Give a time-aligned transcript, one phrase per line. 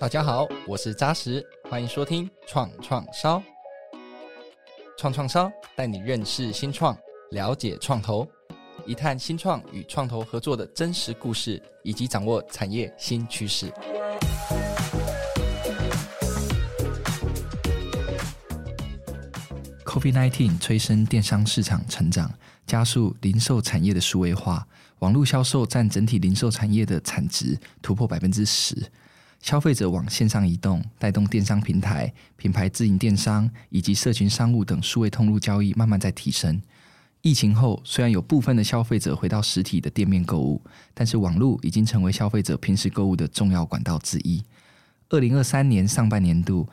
[0.00, 3.42] 大家好，我是扎实，欢迎收听创创烧。
[4.96, 6.96] 创创烧带你认识新创，
[7.32, 8.24] 了解创投，
[8.86, 13.72] 一探新创与创投合作的真实故事，以及掌握产业新趋势。
[19.84, 22.32] COVID-19 催生电商市场成长，
[22.68, 24.64] 加速零售产业的数位化，
[25.00, 28.88] 网络销售占整体零售产业的产值突破百分之十。
[29.40, 36.60] 消费者往线上移动，带动电商平台、品牌自营电商以及社群商务等数位通路交易慢慢在提升。
[37.22, 40.62] 疫情后，虽然有部分的消费者回到实体的店面购物，
[40.94, 44.42] 但是网络已经成为消费者平时购物的重要管道之一。
[45.08, 46.68] 二零二三年上半年度，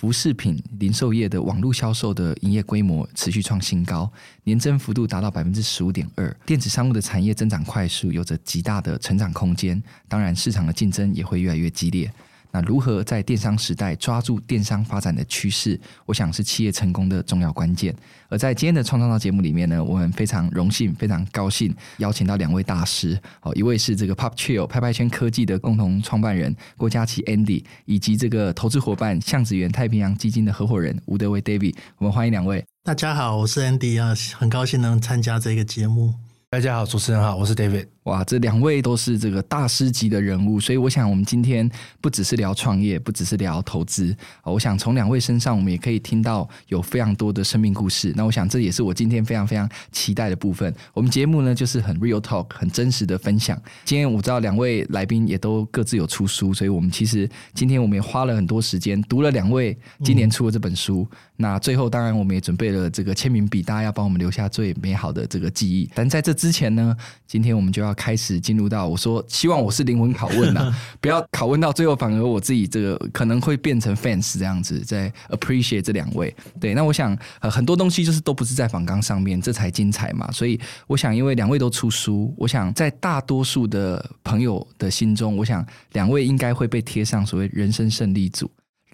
[0.00, 4.10] 服饰品零售业的网络销售的营业规模持续创新高，
[4.44, 6.34] 年增幅度达到百分之十五点二。
[6.46, 9.82] 电子商务的产业增长快速，有着极大的成长空间。
[10.08, 12.10] 当然，市场的竞争也会越来越激烈。
[12.52, 15.80] 那如何在电商时代抓住电商发展的趋势？
[16.06, 17.94] 我想是企业成功的重要关键。
[18.28, 23.18] 而在今天的创创烧节目里面呢，我们非常荣幸、非常高兴邀请到两位大师。
[23.42, 31.74] 哦，一位是这个 PopChill 拍拍圈科技的共同创办人郭佳琪 Andy，以及这个投资伙伴橡子园太平洋基金的合伙人吴德威 David。
[31.98, 32.64] 我们欢迎两位。
[32.82, 36.14] 大家好，我是 Andy 啊，很高兴能参加这个节目。
[36.48, 37.86] 大家好，主持人好，我是 David。
[38.04, 41.70] 哇，这两位都是这个大师级的人物，所以我想我们今天
[42.00, 48.10] 不只是聊创业，不只是聊投资，我想从两位身上，我们也可以听到有非常多的生命故事。
[48.16, 50.74] 那我想这也是我今天非常非常期待的部分。
[50.94, 53.60] 我们节目呢，就是很 real talk，很真实的分享。
[53.84, 61.06] 今天我知道两位来宾也都各自有出书，所以我们其实今天我们也花了很多时间读了两位今年出的这本书。
[61.36, 65.88] 那最后当然我们也准备了这个签名笔，大家要帮我们留下最美好的这个记忆。
[65.94, 67.89] 但在这之前呢，今天我们就要。
[67.94, 76.34] 开始进入到我说，希望我是灵魂拷问呐， 不要拷问到最后，反而我自己这个可能会变成 fans 这样子，在 appreciate 这两位。
[76.60, 80.30] 对，那我想呃很多东西就是都不是在访纲上面，这才精彩嘛。
[80.30, 88.50] 所以我想，因为两位都出书，我想在大多数的朋友的心中，我想两位应该会被贴上所谓人生胜利组、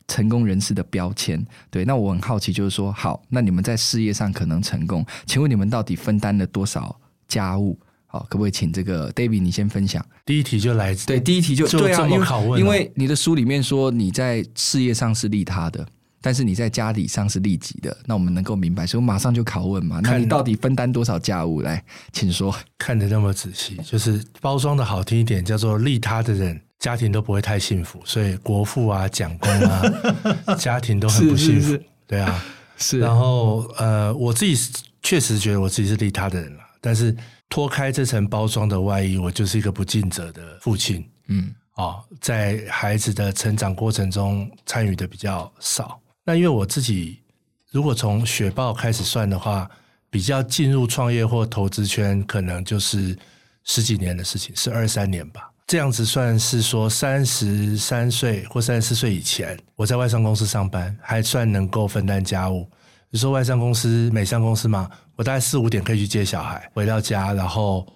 [0.09, 1.45] 成功人士的标签。
[1.71, 7.79] 对，那我很好奇，就是说，好，那你们在事业上可能成功，请问你们到底分担了多少家务？
[8.17, 10.05] 好，可不可以请这个 David 你先分享？
[10.25, 15.87] 第一题就来自，对，第一题就，就对啊，这么拷问啊，因为因为你的书里面说你在事业上是利他的，
[16.23, 17.97] 但是你在家里上是利己的。
[18.07, 20.01] 那我们能够明白，所以我马上就拷问嘛。
[20.03, 21.61] 那你到底分担多少家务？
[21.61, 22.55] 来，请说。
[22.79, 28.01] 看得那么仔细，就是包装的好听一点，叫做利他的人，家庭都不会太幸福。
[28.05, 29.83] 所以国父啊、蒋公啊，
[30.59, 31.61] 家庭都很不幸福。
[31.61, 32.45] 是是是对啊，
[32.77, 32.99] 是。
[32.99, 34.57] 然后呃，我自己
[35.03, 37.17] 确实觉得我自己是利他的人了，但是。
[37.49, 41.09] 脱开这层包装的外衣，我就是一个不尽责的父亲。
[41.29, 46.01] 嗯，哦，在孩子的成长过程中参与的比较少。
[46.25, 47.23] 那因为我自己，
[47.71, 49.71] 如果从雪豹开始算的话，
[50.11, 53.17] 比较进入创业或投资圈，可能就是
[53.65, 55.51] 十几年的事情，是二三年吧。
[55.69, 62.65] 这样子算是说，三十三岁或三十四岁以前，我在外商公司上班，还算能够分担家务。
[63.09, 64.91] 比如说外商公司、美商公司嘛。
[65.17, 67.87] 我大概四五点可以去接小孩，回到家，然后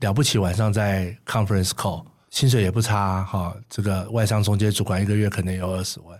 [0.00, 3.56] 了不起晚上在 conference call，薪水也不差哈。
[3.68, 6.18] 这个外商中介主管一个月可能有二十万。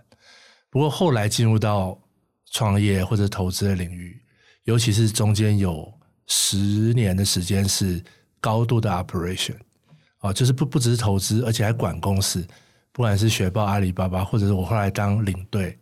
[0.69, 1.97] 不过后来进入到
[2.51, 4.19] 创业或者投资的领域，
[4.63, 5.93] 尤其是中间有
[6.25, 6.57] 十
[6.93, 8.03] 年的时间是
[8.41, 9.55] 高度的 operation，
[10.17, 12.45] 啊，就是不不只是投资，而且还管公司，
[12.91, 15.77] 不管是雪豹、阿里巴巴，或者是我后来当领队，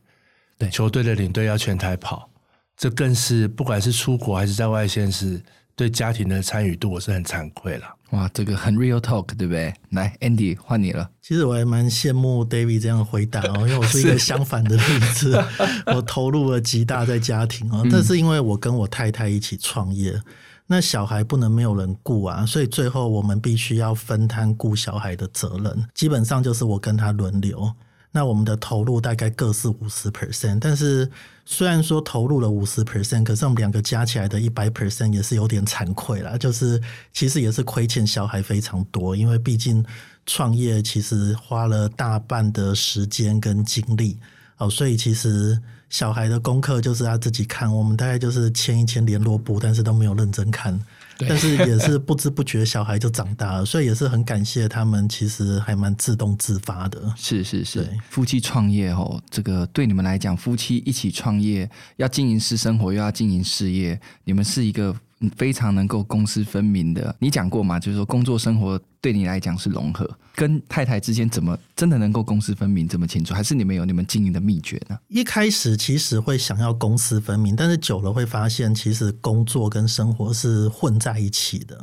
[0.58, 2.30] 对球队的领队要全台跑。
[2.78, 5.42] 这更是不管是出国还是在外县市，
[5.76, 7.86] 对家庭的参与度，我是很惭愧了。
[8.12, 9.74] 哇，这个很 real talk，对不对？
[9.90, 11.10] 来，Andy 换你了。
[11.22, 15.44] 其实我还蛮羡慕 David 这样回答哦，因为我是一个 相反的例子，
[15.88, 20.22] 我投入了极大在家庭哦，但是因为我跟我太太一起创业，
[20.68, 27.74] 那小孩不能没有人顾啊，所以最后我们必须要分摊顾小孩的责任，基本上就是我跟他轮流。
[28.16, 31.12] 那我们的投入大概各是五十 percent，但是
[31.44, 36.38] 虽然说投入了五十 percent，可是我们两个加起来的一百 percent 也是有点惭愧啦。
[36.38, 36.82] 就是
[37.12, 39.86] 其实也是亏欠小孩非常多，因为毕竟
[40.26, 44.18] 创业其实花了大半的时间跟精力
[44.60, 50.80] 哦，所以其实小孩的功课就是他自己看，我们大概就是签一签联络簿，但是都没有认真看。
[51.18, 57.02] 但是也是不知不觉小孩就长大了，所以也是很感谢他们，其实还蛮自动自发的。
[57.16, 64.96] 是是是，夫妻创业哦，这个对你们来讲，夫妻一起创业，要经营私生活又要经营事业，你们是一个
[65.38, 67.16] 非常能够公私分明的。
[67.20, 70.10] 你讲过嘛，就是说工作生活对你来讲是融合？
[70.34, 73.36] 跟太太之间怎么真的能够公私分明这么清楚？
[73.36, 74.98] 还是你们有你们经营的秘诀呢？
[75.10, 81.80] 一开始其实会想要公私分明，但是久了会发现，其实工作跟生活是混在一起的。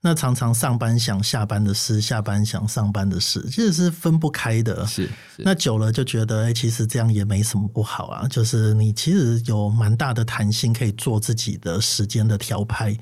[0.00, 4.86] 那常常上班想下班的事，下班想上班的事，其实是分不开的。
[4.86, 5.04] 是，
[5.36, 8.26] 是那久了就觉得，哎，其实这样也没什么不好啊。
[8.26, 12.96] 就是你其实有蛮大的弹性，可以做自己的时间的调派，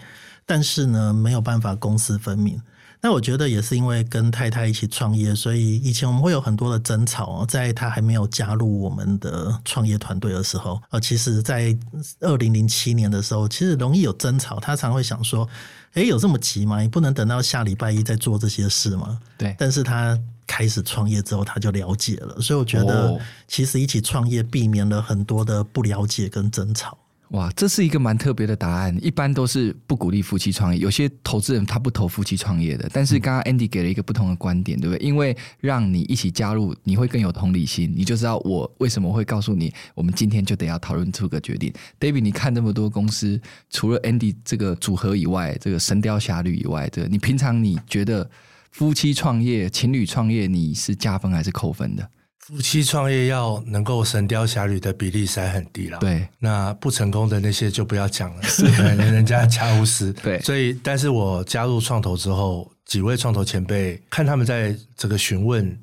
[0.45, 2.61] 但是呢，没有办法公私分明。
[3.05, 7.45] 那我觉得也是因为跟太太一起创业，所以以前我们会有很多的争吵。
[7.47, 11.77] 在他还没有加入我们的创业团队的时候，呃，其实，在
[12.21, 14.61] 二零零七年的时候，其实容易有争吵。
[14.61, 15.49] 他常会想说
[15.95, 16.81] ：“诶，有这么急吗？
[16.81, 19.53] 你不能等到下礼拜一再做这些事吗？”对。
[19.59, 20.17] 但是他
[20.47, 22.41] 开始创业之后，他就了解了。
[22.41, 26.97] 所以我觉得，其实一起创业避免了很多的不了解跟争吵。
[27.33, 28.95] 哇，这是一个蛮特别的答案。
[29.01, 32.87] 一般都是不鼓励夫妻创业，有些投资人他不投夫妻创业的。
[32.93, 35.07] 但是刚刚 Andy 给了一个不同的观点，对不对？
[35.07, 41.73] 因为让你一起加入，你会更有同理心，你就知道我为什么会告诉你，我们今天就得要讨论出个决定。
[41.99, 43.41] David，你看这么多公司，
[43.71, 48.31] 除了 Andy 这个组合以外，这个神雕侠侣以外，这个你平常你觉得
[48.73, 52.07] 夫妻创业、情侣创业，你是加分还是扣分的？
[52.53, 55.99] 夫妻创业要能够神雕侠侣的比例实在很低了。
[56.01, 60.13] 对，那不成功的那些就不要讲了， 是人家家无私。
[60.23, 65.81] 对，所以，但是我加入创投之后，几位创投前辈看他们在这个询问，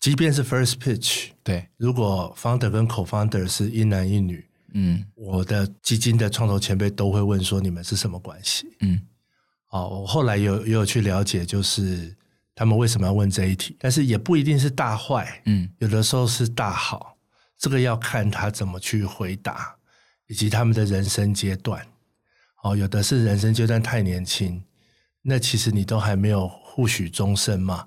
[0.00, 8.66] 即便是 first pitch，对，如果 founder 跟 co-founder 是一男一女，嗯，我的基金的创投前辈都会问说，你们是什么关系？
[8.80, 9.00] 嗯，
[9.68, 12.12] 哦，我后来有也有去了解，就是。
[12.60, 13.74] 他们为什么要问这一题？
[13.80, 17.16] 但是也不一定是大坏，嗯，有的时候是大好，
[17.56, 19.74] 这个要看他怎么去回答，
[20.26, 21.82] 以及他们的人生阶段。
[22.62, 24.62] 哦，有的是人生阶段太年轻，
[25.22, 27.86] 那其实你都还没有互许终身嘛，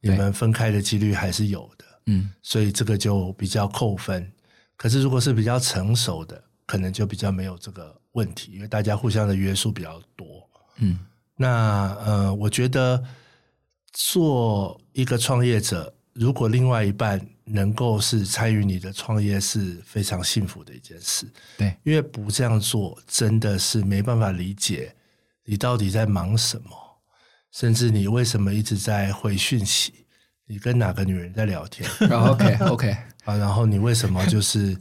[0.00, 4.32] 你们分开的几率还是有的，嗯，所以这个就比较扣分。
[4.74, 10.98] 可是如果是比较成熟的，可能就比较没有这个问题，因为大家互相的约束比较多，嗯，
[11.36, 13.04] 那呃，我觉得。
[13.94, 21.26] 做一个创业者，如果另外一半能够是参与你的创业，是非常幸福的一件事。
[21.56, 24.92] 对，因为不这样做，真的是没办法理解
[25.44, 26.70] 你到底在忙什么，
[27.52, 29.92] 甚至你为什么一直在回讯息，
[30.46, 31.88] 你跟哪个女人在聊天？
[32.10, 32.90] OK OK
[33.24, 34.76] 啊，然后你为什么就是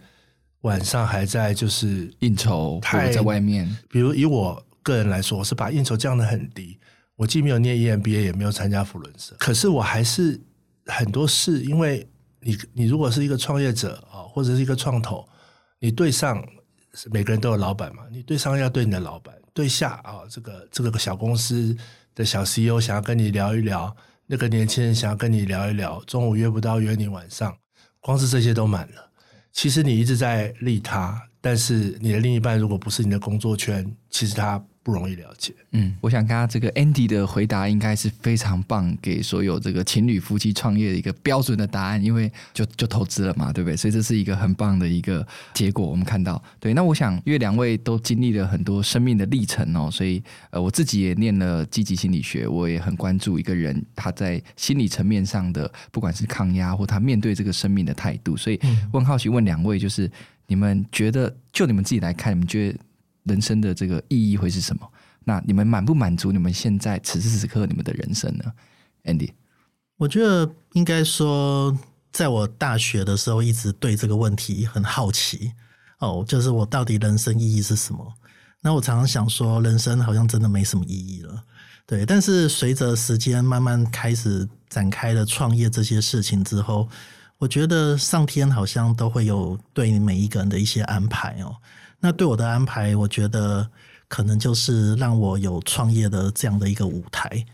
[0.61, 3.77] 晚上还在就是应酬，太在外面？
[3.89, 6.79] 比如以我个人来说，我是把应酬降得很低。
[7.15, 10.39] 我既没有念 EMBA，也没有参加扶轮社，可是我还是
[10.87, 12.07] 很多事，因为
[12.41, 15.23] 你，你如果是一个创业者啊，或者是一个创投，
[15.79, 16.43] 你对上
[17.11, 21.77] 每个人都有老板嘛，你对上要对你的老板，对下啊，这个这个小公司
[22.15, 23.95] 的小 CEO 想要跟你聊一聊，
[24.25, 27.55] 那个年轻人想要跟你聊一聊，中午约不到约你晚上，
[27.99, 29.11] 光是这些都满了。
[29.51, 34.63] 其实你一直在利他，但是你的另一半如果不是你的工作圈，其实他。
[34.83, 35.53] 不容易了解。
[35.71, 43.77] 嗯，我想刚刚这个 Andy 的回答应该是非常棒，给所有这个情侣夫妻创业的一个标准的答案，因为就就投资了嘛，对不对？
[43.77, 45.89] 所以这是一个很棒的一个结果。
[45.89, 58.35] 我们看到，对，那我想，因为两位都经历了很多生命的历程哦，所以呃，我自己也念了积极心理学，我也很关注一个人他在心理层面上的，不管是抗压或他面对这个生命的态度。
[58.35, 58.59] 所以
[58.91, 60.11] 问好奇问两位，就是
[60.47, 62.79] 你们觉得，就你们自己来看，你们觉得？
[63.23, 64.87] 人生的这个意义会是什么？
[65.25, 68.43] 那你们满不满足你们现在此时此刻你们的人生呢
[69.05, 69.31] ？Andy，
[69.97, 71.77] 我觉得应该说，
[72.11, 75.53] 在我大学的时候一直对这个问题很好奇
[75.99, 78.13] 哦，就是我到底人生意义是什么？
[78.61, 81.43] 那我常常想说，人生好像真的没什么意义了。
[81.85, 86.89] 对，但是随着时间慢慢开始展开了创业这些事情之后，
[87.37, 91.55] 我觉得上天好像都会有对你每一个人的一些安排哦。
[92.05, 93.65] 那对我的安排，我觉得
[94.09, 97.45] 可能就是让我有创业的这样的一个舞台。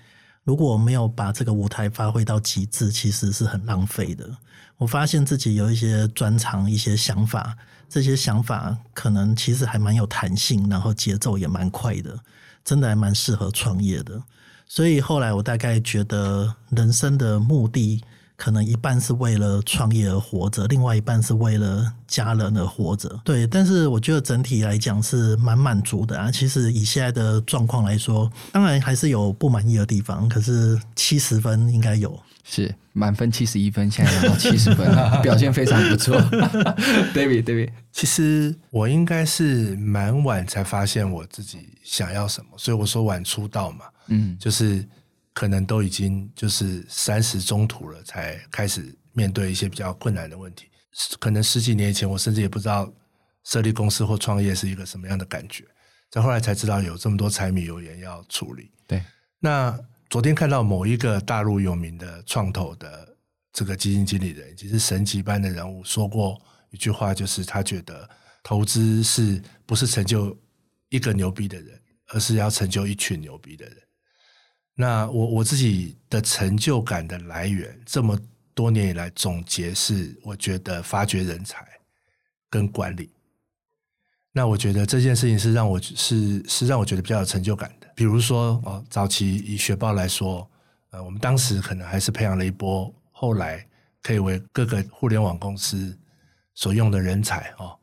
[0.44, 4.28] 如果我没有把这个舞台发挥到极致，其实是很浪费的。
[4.78, 7.56] 我发现自己有一些专长、一些想法，
[7.88, 12.18] 这些想法可能其实还蛮有弹性，然后节奏也蛮快的，
[12.66, 14.20] 真的还蛮适合创业的。
[14.66, 18.04] 所以后来我大概觉得，人生的目的。
[18.40, 23.20] 可能一半是为了创业而活着，另外一半是为了家人而活着。
[23.26, 26.32] 对，但是我觉得整体来讲是蛮满足的啊。
[26.32, 32.18] 其实以现在的状况来说，当然还是有不满意的地方，可是七十分应该有。
[32.46, 34.90] 是满分七十一分，现在拿到 七十分，
[35.22, 36.16] 表现非常不错。
[37.14, 43.86] David，David，其实我应该是蛮晚才发现我自己想要什么，所以我说晚出道嘛。
[44.08, 44.88] 嗯，就是。
[45.40, 50.66] 可能都已经就是三十中途了，才开始面对一些比较困难的问题。
[51.18, 52.94] 可能十几年前，我甚至也不知道
[53.46, 55.64] 设立公司或创业是一个什么样的感觉。
[56.12, 58.70] 在后来才知道有这么多柴米油盐要处理。
[58.86, 59.02] 对，
[59.40, 59.80] 那
[60.10, 63.16] 昨天看到某一个大陆有名的创投的
[63.54, 66.38] 这个基金经理人，其实神级般的人物，说过
[66.72, 68.10] 一句话，就是他觉得
[68.44, 70.38] 投资是不是成就
[70.90, 73.78] 一个牛逼的人，而是要成就一群牛逼的人。
[74.82, 78.18] 那我我自己的成就感的来源，这么
[78.54, 81.68] 多年以来总结是，我觉得发掘人才
[82.50, 83.10] 跟管理。
[84.32, 87.88] 那我觉得这件事情是让我是是让我觉得比较有成就感的。
[87.94, 90.50] 比如说哦，早期以雪豹来说，
[90.92, 93.68] 呃，我们当时可能还是培养了一波后来
[94.02, 95.94] 可以为各个互联网公司
[96.56, 97.78] 所用的人才哦，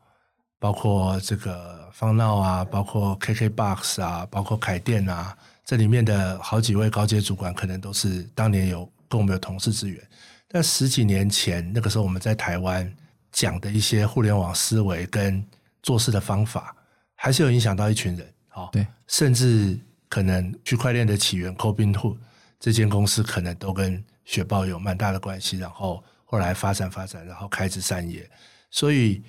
[0.59, 5.37] 包括这个方闹啊，包括 KKBOX 啊，包括凯电啊，
[5.67, 10.01] 这里面的好几位高阶主管可能都是当年有跟我们有同事资源。
[10.47, 12.91] 但十几年前那个时候我们在台湾
[13.33, 15.45] 讲的一些互联网思维跟
[15.83, 16.75] 做事的方法
[17.17, 19.77] 还是有影响到一群人，哦，对，甚至
[20.09, 22.17] 可能区块链的起源 Robinhood
[22.61, 28.29] 这间公司可能都跟雪豹有蛮大的关系，然后后来发展发展，然后开枝散叶。
[28.71, 29.21] 所以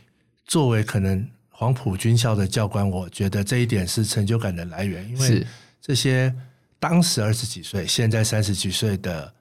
[0.46, 5.46] 作为可能黄埔军校的教官，我觉得这一点是成就感的来源，因为
[5.82, 6.34] 这些
[6.80, 9.34] 当时二十几岁、现在三十几岁的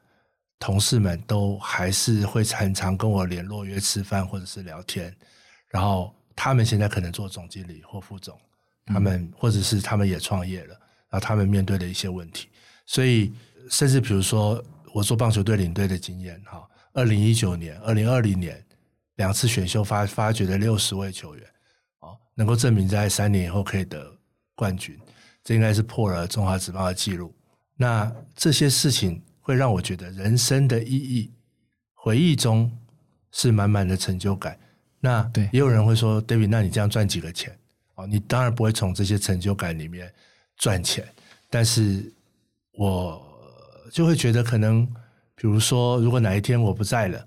[0.58, 5.14] 同事们都还是会常常跟我联络、约吃饭或者是聊天，
[5.68, 6.14] 然后。
[6.38, 8.38] 他们现在可能做总经理或副总，
[8.84, 10.78] 他们或者是他们也创业了，
[11.08, 12.50] 然后他们面对的一些问题，
[12.84, 13.32] 所以
[13.70, 14.62] 甚至比如说
[14.92, 16.62] 我做棒球队领队的经验，哈，
[16.92, 18.62] 二零一九年、二零二零年
[19.14, 21.42] 两次选秀发发掘的六十位球员，
[22.00, 24.14] 哦，能够证明在三年以后可以得
[24.54, 24.94] 冠军，
[25.46, 27.32] 这应该是破了中华职棒的记录。
[27.76, 31.30] 那这些事情会让我觉得人生的意义，
[31.94, 32.68] 回忆中
[33.30, 34.58] 是满满的成就感。
[34.98, 37.56] 那对，也有人会说，David，那你这样赚几个钱？
[37.94, 40.12] 哦，你当然不会从这些成就感里面
[40.56, 41.06] 赚钱，
[41.48, 42.12] 但是
[42.72, 43.22] 我
[43.92, 44.84] 就会觉得，可能
[45.36, 47.24] 比如说，如果哪一天我不在了，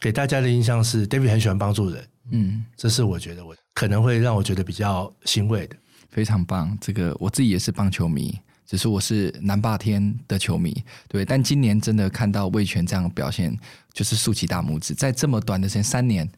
[0.00, 5.76] 给大家的印象是，David 很喜欢帮助人，嗯，这是我觉得我可能会让我觉得比较欣慰的。
[6.08, 10.74] 非常棒，这个我自己也是棒球迷，只是我是南霸天的球迷，
[11.08, 13.56] 对，但今年真的看到魏全这样表现，
[13.92, 16.28] 就是竖起大拇指，在这么短的时间三年。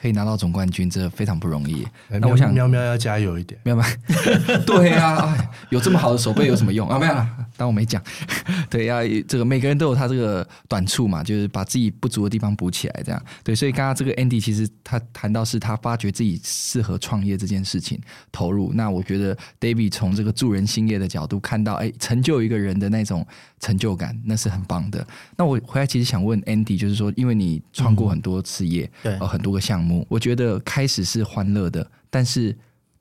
[0.00, 1.86] 可以拿到总冠军，这非常不容易。
[2.08, 3.84] 那我想喵喵要加油一点，喵喵，
[4.64, 6.98] 对呀、啊，有这么好的手背有什么用啊？
[6.98, 7.14] 没有，
[7.56, 8.02] 当我没讲。
[8.70, 13.22] 对呀、啊，这个每个人都有他这个短处嘛，就是把自己不足的地方补起来，这样。
[13.44, 18.00] 对，所以刚刚这个 Andy 其实他谈到是他发觉自己适合创业这件事情
[18.32, 18.72] 投入。
[18.72, 23.26] 那我觉得 David 从这个助人兴业的角度看到，哎，成就一个人的那种
[23.58, 25.06] 成就感，那是很棒的。
[25.36, 29.89] 那我回来其实想问 Andy，就是说，因为你创过很多次业，对、嗯，很多个项目。
[30.08, 32.56] 我觉得开始是欢乐的，但是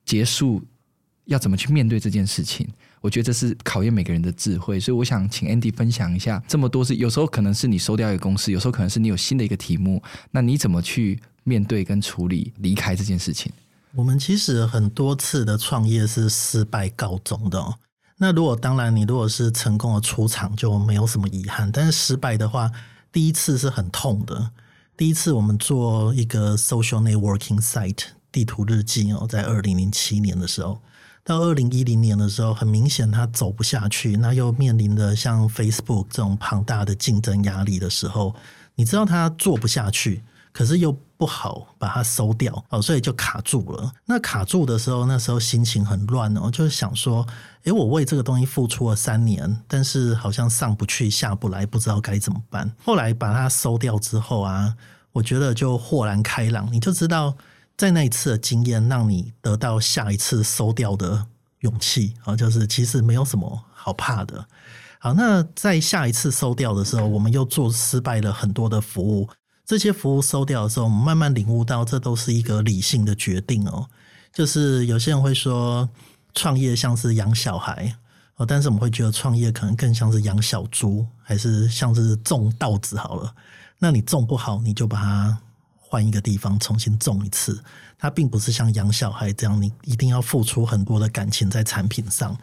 [0.06, 0.64] 结束
[1.26, 2.68] 要怎么去面对这件事情？
[3.02, 4.80] 我觉得这是考验每个人的智慧。
[4.80, 13.52] 所以我想请 Andy 分享一下，这么多是有时候可能是你收掉一个公司，有时候可能是你有新的一个题目，那你怎么去面对跟处理离开这件事情？
[13.96, 17.76] 我们其实很多次的创业是失败告终的哦。
[18.18, 21.72] 那如果当然你如果是成功的出场，就没有什么遗憾。
[21.72, 22.70] 但是失败的话，
[23.12, 24.52] 第一次是很痛的。
[25.00, 30.82] 第一次我们做一个 social networking site 地图日记哦，在二零零七年的时候，
[31.24, 38.36] 到二零一零年的时候，很明显它走不下去，那又面临着像 Facebook 这种庞大的竞争压力的时候，
[38.76, 40.22] 你知道它做不下去。
[40.52, 43.92] 可是又不好把它收掉哦，所以就卡住了。
[44.06, 47.28] 那卡住的时候，那时候心情很乱哦，就是想说，
[47.64, 52.74] 诶，我为这个东西付出了三年，但是好像上不去下不来，不知道该怎么办。
[52.86, 54.78] 后来把它收掉之后啊，
[55.12, 57.36] 我觉得就豁然开朗，你就知道
[57.76, 61.26] 在那一次的经验，让你得到下一次收掉的
[61.60, 64.46] 勇气啊，就是其实没有什么好怕的。
[65.00, 69.28] 好，那在下一次收掉的时候，我们又做失败了很多的服务。
[69.70, 73.88] 这些服务收掉的时候，我们慢慢领悟到，这都是一个理性的决定哦。
[74.34, 75.88] 就是有些人会说，
[76.34, 77.96] 创业像是养小孩
[78.38, 83.32] 哦，但是我们会觉得创业可能更像是养小猪，还是像是种稻子好了。
[83.78, 85.38] 那你种不好，你就把它
[85.78, 87.64] 换一个地方重新种一次。
[88.00, 92.36] 它并不是像养小孩这样，你一定要付出很多的感情在产品上。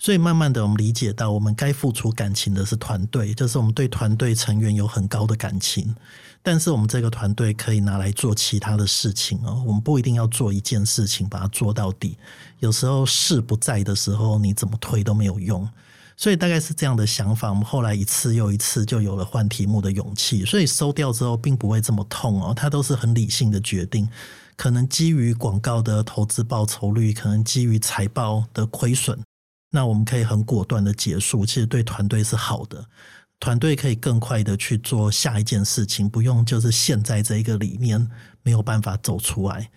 [0.00, 5.94] 所以慢慢的，我们理解到，我们该付出感情的是团队，就是我们对团队成员有很高的感情。
[6.42, 12.18] 但是我们这个团队可以拿来做其他的事情哦，我们不一定要做一件事情把它做到底。
[12.58, 15.68] 有时候事不在的时候，你怎么推都没有用。
[16.16, 17.48] 所以大概是这样的想法。
[17.48, 24.08] 我们后来一次又一次就有了换题目的勇气，所以收掉之后并不会这么痛哦，它都是很理性的决定。
[24.54, 29.18] 可能基于广告的投资报酬率，可能基于财报的亏损，
[29.70, 32.84] 那我们可以很果断的结束，其实对团队是好的。
[33.42, 38.08] 团队可以更快的去做下一件事情，不用就是陷在这一个里面
[38.44, 39.68] 没有办法走出来。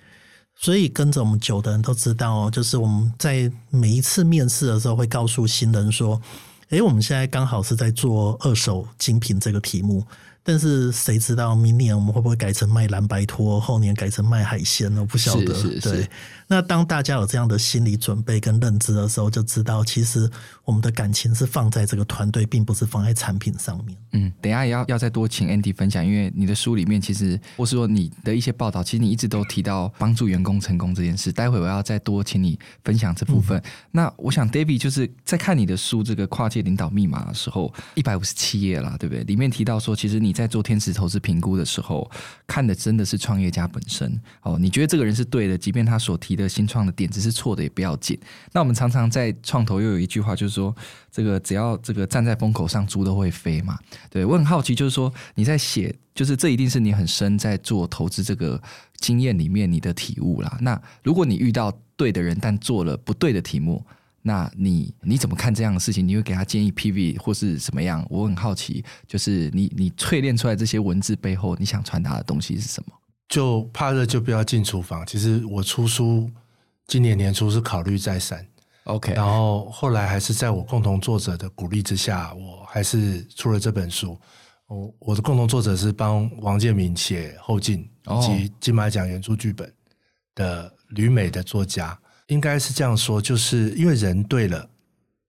[0.55, 6.21] 所以跟着我们久的人都知道，就是我们在每一次面试的时候会告诉新人说
[6.69, 10.05] ：“诶，我们现在刚好是在做二手精品这个题目。”
[10.47, 15.01] 但是谁知道明年我们会不会改成卖蓝白拖，后年改成卖海鲜呢？
[15.01, 15.55] 我不晓得。
[15.55, 15.89] 是是是。
[15.89, 16.09] 对，
[16.47, 20.29] 那当大家有这样的心理准备跟认知的时候，就知道其实
[20.63, 23.97] 我们的感情是放在这个团队，并不是放在产品上面。
[24.11, 31.31] 嗯，等一下也要要再多请 Andy 分享，因为你的书里面其实，或是说你的一些报道，其实你一直都提到帮助员工成功这件事。
[31.31, 33.57] 待会我要再多请你分享这部分。
[33.57, 39.23] 嗯、那我想 David 就是在看你的书《这个跨界领导密码》的时候，一百五十七页啦，对不对？
[39.23, 42.09] 里面提到说，其实你在做天使投资评估的时候，
[42.45, 44.57] 看的真的是创业家本身哦。
[44.59, 48.19] 你觉得这个人是对的，即便他所提的新创的点子是错的，也不要紧。
[48.51, 50.75] 那我们常常在创投又有一句话，就是说，
[51.11, 53.79] 这个只要这个站在风口上，猪都会飞嘛。
[54.09, 58.61] 对，我很好奇，就是说你在写，就是这一定是你很深在做投资这个
[58.97, 60.57] 经验里面你的体悟啦。
[60.61, 63.85] 那如果你遇到对的人，但做了不对的题目。
[64.27, 66.07] 那你你怎么看这样的事情？
[66.07, 68.03] 你会给他建议 PV 或是什么样？
[68.09, 72.93] 我很好奇，就是你你淬炼出来这些文字背后，你想传达的东西是什么？
[73.27, 75.05] 就怕热就不要进厨房。
[75.05, 76.29] 其实我出书
[76.87, 78.45] 今年年初是考虑再三
[78.85, 84.17] ，OK，然后后来还是在我共同作者的鼓励之下，我还是出了这本书。
[84.67, 89.71] 我我的共同作者是帮王建民写后劲以及金马奖原著剧本
[90.33, 91.97] 的旅美的作家。
[92.27, 94.67] 应该是这样说，就是因为人对了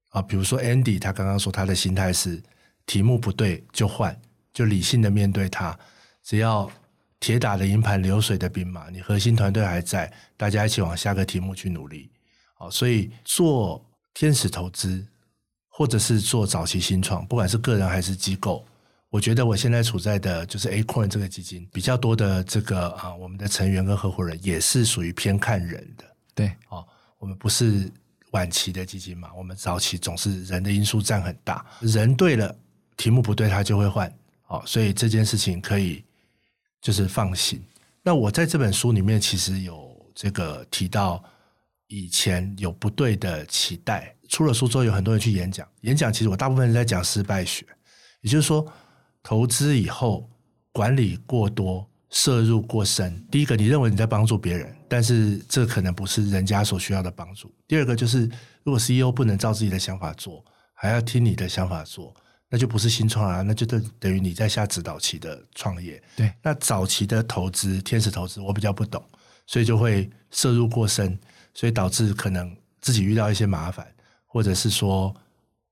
[0.08, 2.42] 啊，比如说 Andy，他刚刚说他的心态是
[2.86, 4.18] 题目不对就换，
[4.54, 5.78] 就理性的面对它。
[6.22, 6.70] 只要
[7.26, 12.08] 铁打的营盘流水的兵马，你核心团队还在，大家一起往下个题目去努力。
[12.54, 15.04] 好，所以做天使投资
[15.66, 18.64] 或者是做早期新创，不管是个人还是机构，
[19.10, 26.04] 我觉得我现在处在的就是 A Coin 这个基金比较多的这个啊，我们的成员跟合伙人也是属于偏看人的。
[26.32, 26.86] 对，哦，
[27.18, 27.90] 我们不是
[28.30, 32.56] 晚期的基金嘛，我们早期总是人的因素占很大，人对了，
[32.96, 34.08] 题目不对，他就会换，
[34.46, 36.04] 哦，所以这件事情可以
[36.86, 37.60] 就是放心。
[38.00, 41.20] 那我在这本书里面其实有这个提到，
[41.88, 47.66] 以前有不对的期待，出了书之后有很多人去演讲，演讲其实我大部分是在讲失败学，
[48.20, 48.64] 也就是说，
[49.20, 50.30] 投资以后
[50.70, 51.84] 管理过多。
[52.08, 57.52] 涉入过深，第一个你认为你在帮助别人，但是这可能不是人家所需要的帮助。
[57.66, 58.30] 第二个就是，
[58.62, 62.14] 如果 CEO 不能照自己的想法做，还要听你的想法做，
[62.48, 66.02] 那就不是新创啊，那就等等于你在下指导期的创业。
[66.16, 69.02] 对，那早期的投资，天使投资，我比较不懂，
[69.46, 71.18] 所以就会摄入过深，
[71.54, 73.86] 所以导致可能自己遇到一些麻烦，
[74.26, 75.14] 或者是说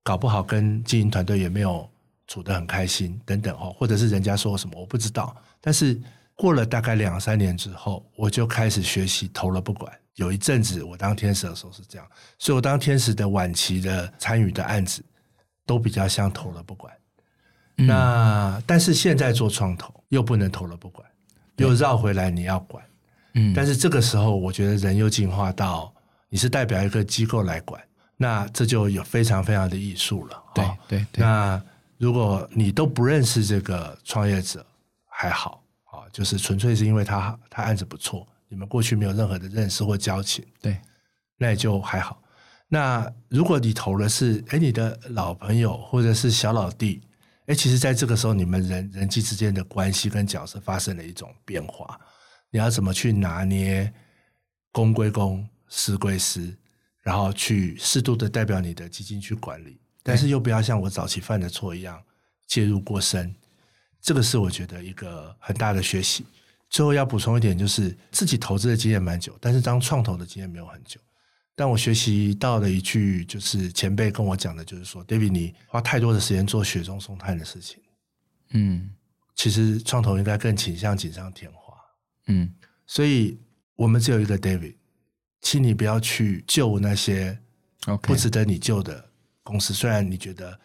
[0.03, 1.89] 搞不好跟经营团队也没有
[2.27, 5.99] 处得很开心等等哦，或者是人家说什么我不知道，但是。
[6.37, 9.89] 过了大概两三年之后，我就开始学习投了不管。
[10.15, 12.05] 有一阵子我当天使的时候是这样，
[12.37, 15.01] 所以我当天使的晚期的参与的案子
[15.65, 16.93] 都比较像投了不管。
[17.77, 21.05] 嗯、那但是现在做创投又不能投了不管，
[21.57, 22.83] 又绕回来你要管。
[23.33, 25.93] 嗯，但是这个时候我觉得人又进化到
[26.29, 27.81] 你是代表一个机构来管，
[28.15, 30.43] 那这就有非常非常的艺术了。
[30.53, 31.21] 对对对。
[31.21, 31.61] 那
[31.97, 34.65] 如果你都不认识这个创业者，
[35.07, 36.07] 还好啊。
[36.13, 40.79] 就是纯粹是因为他他案子不错，你们过去没有任何的认识或交情，对，
[41.37, 42.21] 那也就还好。
[42.67, 47.01] 那如果你投的是哎你的老朋友或者是小老弟，
[47.45, 51.99] 哎，其实在这个时候你们人人际之间的关系跟角色发生了一种变化，
[52.49, 53.93] 你要怎么去拿捏
[54.71, 56.57] 公归公，私归私，
[57.01, 62.01] 然后去适度的代表你的基金去管理，但是又不要像我早期犯的错一样
[62.47, 63.33] 介入过深。
[64.01, 66.25] 这个是我觉得一个很大的学习。
[66.69, 70.99] 最后要补充一点，就是自己投资的经验蛮久，但是当创投的经验没有很久。
[71.55, 77.81] 但我学习到了一句，就是前辈跟我讲的，就是说，David，你花太多的时间做雪中送炭的事情。
[78.51, 78.89] 嗯，
[79.35, 81.73] 其实创投应该更倾向锦上添花。
[82.27, 82.53] 嗯，
[82.85, 83.39] 所以
[83.75, 84.75] 我们只有一个 David，
[85.41, 87.39] 请你不要去救那些
[88.01, 89.09] 不值得你救的
[89.43, 89.73] 公司。
[89.73, 90.59] 虽然你觉得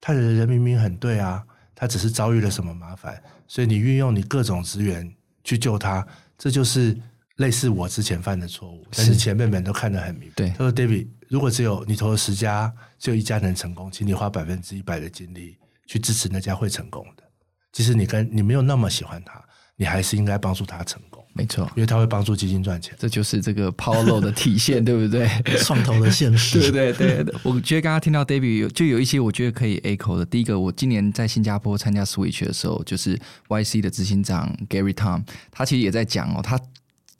[0.00, 1.44] 他的人明明很对啊。
[1.76, 6.06] 他只是遭遇了什么麻烦，所以你运用你各种资源去救他，
[6.38, 6.96] 这就是
[7.36, 10.34] 类似我之前犯的错误，但是前辈们都看得很明白。
[10.36, 17.24] 对，他说：“David，如果只有你投了十家，只有一家能成功，请你花百分之一百的精力去支持那家会成功的。
[17.72, 19.42] 即使你跟你没有那么喜欢他，
[19.74, 21.24] 你还是应该帮助他成功。
[21.36, 22.94] 没错，因为他会帮助基金赚钱。
[22.96, 25.28] 这就是这个 Power Law 的体现， 对不对？
[25.58, 26.70] 创投的现实。
[26.70, 30.24] 对对对，我觉得刚刚听到 David 有就有一些我觉得可以 echo 的。
[30.24, 36.56] 第一个，我今年在新加坡参加 Switch 的时候，就是 YC 的执行长 Gary Tom，他其实也在讲哦，他。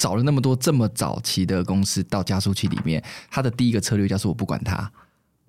[0.05, 4.93] 找了那么多这么早期的公司到加速器里面，他的第一个策略就是我不管他，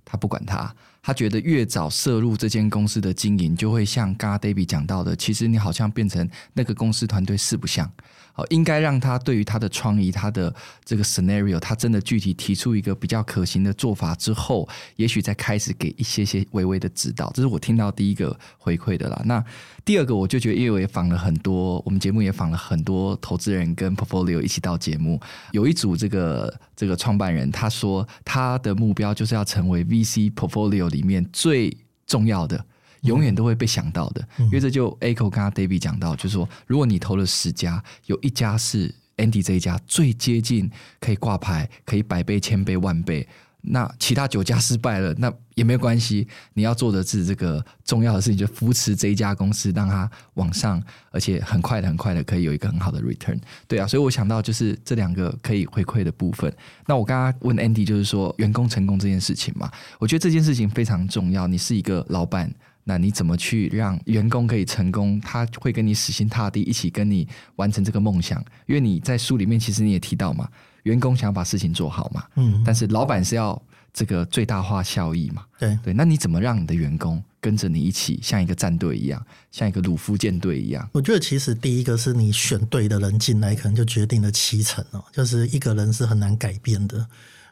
[0.06, 7.91] 他不管他，他觉得越早涉入这间公司的经营，就会像刚刚 David 讲到的，其实你好像变成那个公司团队四不像。
[8.36, 14.67] 哦，应该让他对于他的创意、他的这个 scenario，他真的具体提出一个比较可行的做法之后，
[14.98, 17.32] 也许再开始给一些些微微的指导。
[17.34, 19.21] 这是我听到第一个回馈的啦。
[19.26, 19.43] 那
[19.84, 25.19] 第二个，我就觉得，因为我也访了很多，我们节目也访了很多投资人跟 portfolio 一起到节目，
[25.52, 32.65] 有一组这个这个创办人，他说他的目标就是要成为 VC portfolio 里面最重要的。
[33.06, 43.28] 永远都会被想到的，因为这就 Echo 刚刚 David 讲到，就是说，如果你投了十家，有一家是 Andy 这一家最接近可以挂牌，可以百倍、千倍、万倍，
[43.62, 46.28] 那其他九家失败了，那也没有关系。
[46.54, 53.39] 你要做的是这个重要的事情，就扶持这一家公司，让它往上，而且很快的、很快的可以有一个很好的 return。
[53.68, 56.54] 对啊，所以我想到就是这两个可以回馈的部分。
[56.86, 61.48] 那我刚刚问 Andy 就是说，员工成功这件事情嘛，我觉得这件事情非常重要。
[61.48, 62.54] 你是一个老板。
[62.88, 65.19] 那你怎么去让员工可以成功？
[65.19, 68.39] 他会跟你死心塌地，一起跟你完成这个梦想。
[68.67, 70.48] 因为你在书里面其实你也提到嘛，
[70.84, 73.60] 员工想要把事情做好嘛，嗯，但是老板是要
[73.91, 75.93] 这个最大化效益嘛，对对。
[75.93, 80.88] 那你怎么让你的员工跟着你一起，像一个战队一样，像一个鲁夫舰队一样？
[80.93, 87.08] 我觉得其实第一个是你选对的人进来，可能就决定了七成哦，就是一个人是很难改变的。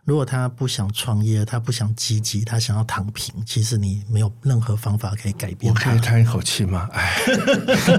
[0.05, 5.91] 如果他不想创业，他不想积极，他想要躺平，其实你没有任何方法可以改变他。
[5.91, 6.89] 我可以叹一口气吗？
[6.91, 7.15] 哎，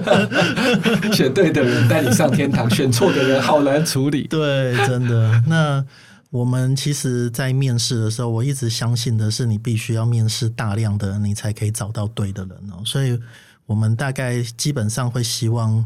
[1.15, 4.27] 选对的人带你上天堂，选错的人好难处理。
[4.29, 5.43] 对，真的。
[5.47, 5.83] 那
[6.29, 12.83] 我们其实，在面试的时候，我一直相信的是，你必须要面试大量的人，你才可以找到对的人哦。
[12.85, 13.19] 所以，
[13.65, 15.83] 我们大概基本上会希望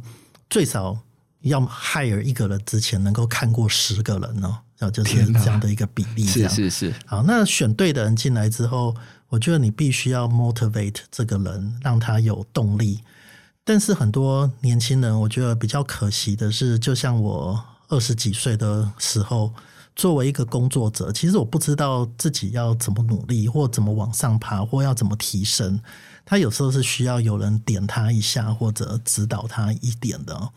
[0.50, 0.98] 最少
[1.42, 4.59] 要 hire 一个人之前，能够看过十个人哦。
[4.92, 6.94] 就是这样的一个比例，是是是。
[7.04, 8.94] 好，那选对的人进来之后，
[9.28, 13.00] 我觉得你必须要 motivate 这个人，让他有动力。
[13.64, 19.52] 但是很多年轻人，我觉得比较可惜的是，就像我二十几岁的时候，
[19.96, 25.80] 作为一个工作者，其实我不知道自己要怎么努力，或怎么往上爬，或要怎么提升。
[26.24, 30.50] 他有时候是需要有人点他一下，或者指导他一点的。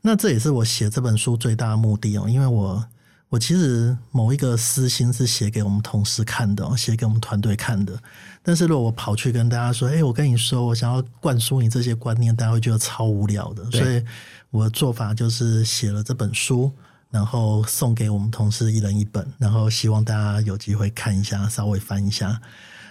[0.00, 2.84] 那这也是我写这本书最大的目的哦，因为我。
[3.30, 7.96] 我其实某一个私心是写给我们同事看的，写给我们团队看的。
[8.42, 13.70] 但是如果我跑去跟大家说：“哎，我跟你说，我想要灌输你这些观念”，大家会觉得超无聊的。
[13.70, 14.04] 所以
[14.50, 16.72] 我的做法就是写了这本书，
[17.08, 22.40] 然后送给我们同事一人一本，然后希望大家有机会看一下，稍微翻一下。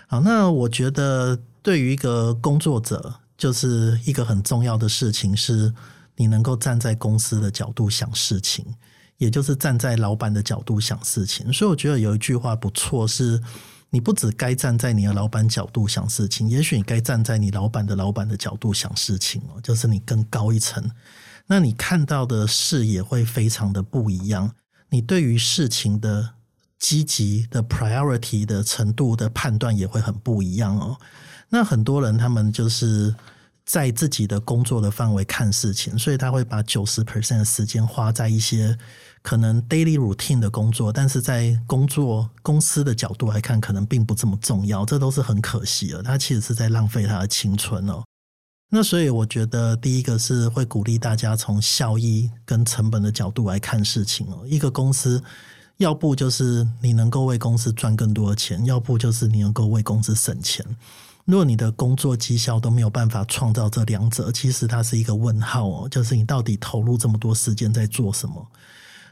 [0.07, 5.73] 好，那我觉得对于一个工作者，就是一个很重要的事情是，
[6.15, 8.65] 你能够站在公司的角度想事情。
[9.19, 13.39] 也就是站在老板的角度想事情，所以我觉得有一句话不错，是
[13.89, 20.89] 你不只该站在你的老板角度想事情，也许你该站在你老板的老板的角度想事情哦，就是你更高一层，
[21.47, 24.51] 那你看到的视野会非常的不一样，
[24.89, 26.29] 你对于事情的
[26.79, 30.97] 积极的 priority 的程度的判断也会很不一样哦。
[31.49, 33.13] 那很多人他们就是。
[33.65, 38.75] 在自己的工作的范围看事情，所以他会把九十 percent 的时间花在一些
[39.21, 46.01] 可能 daily routine 的工作，但是在工作公司的角度来看，可能并不这么重要，这都是很可惜的。
[46.01, 48.03] 他其实是在浪费他的青春哦。
[48.71, 54.43] 那所以我觉得，第一个是会鼓励大家从效益跟成本的角度来看事情哦。
[54.45, 55.21] 一个公司，
[55.77, 60.63] 要不就是你能够为公司赚更多的钱，要不就是你能够为公司省钱。
[61.25, 65.87] 如果你的工作绩效都没有办法创造这两者，其实它是一个问号哦。
[65.89, 68.47] 就是你到底投入这么多时间在做什么？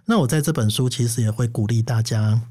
[0.09, 2.41] 那我在这本书其实也会鼓励大家，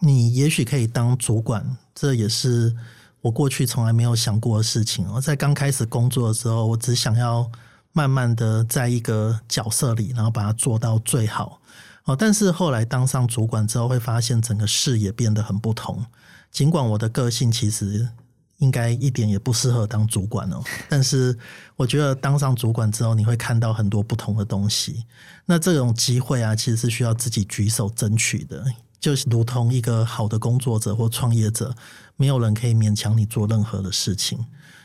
[0.00, 2.72] 你也许可以当主管，这也是
[3.20, 5.04] 我过去从来没有想过的事情。
[5.12, 7.50] 我在刚开始工作的时候，我只想要
[7.92, 11.60] 慢慢的在一个角色里，然后把它做到最好
[12.04, 12.14] 哦。
[12.14, 16.06] 但是后来当上主管之后，会发现整个视野变得很不同。
[16.52, 18.08] 尽管我的个性其实。
[18.58, 20.62] 应该一点也不适合当主管哦。
[20.88, 21.36] 但是
[21.76, 25.04] 我觉得当上主管之后，你会看到很多不同的东西。
[25.44, 28.64] 那这种机会啊，其实是需要自己举手争取的。
[28.98, 31.74] 就如同一个好的工作者或创业者，
[32.16, 34.44] 没有人可以勉强你做任何的事情。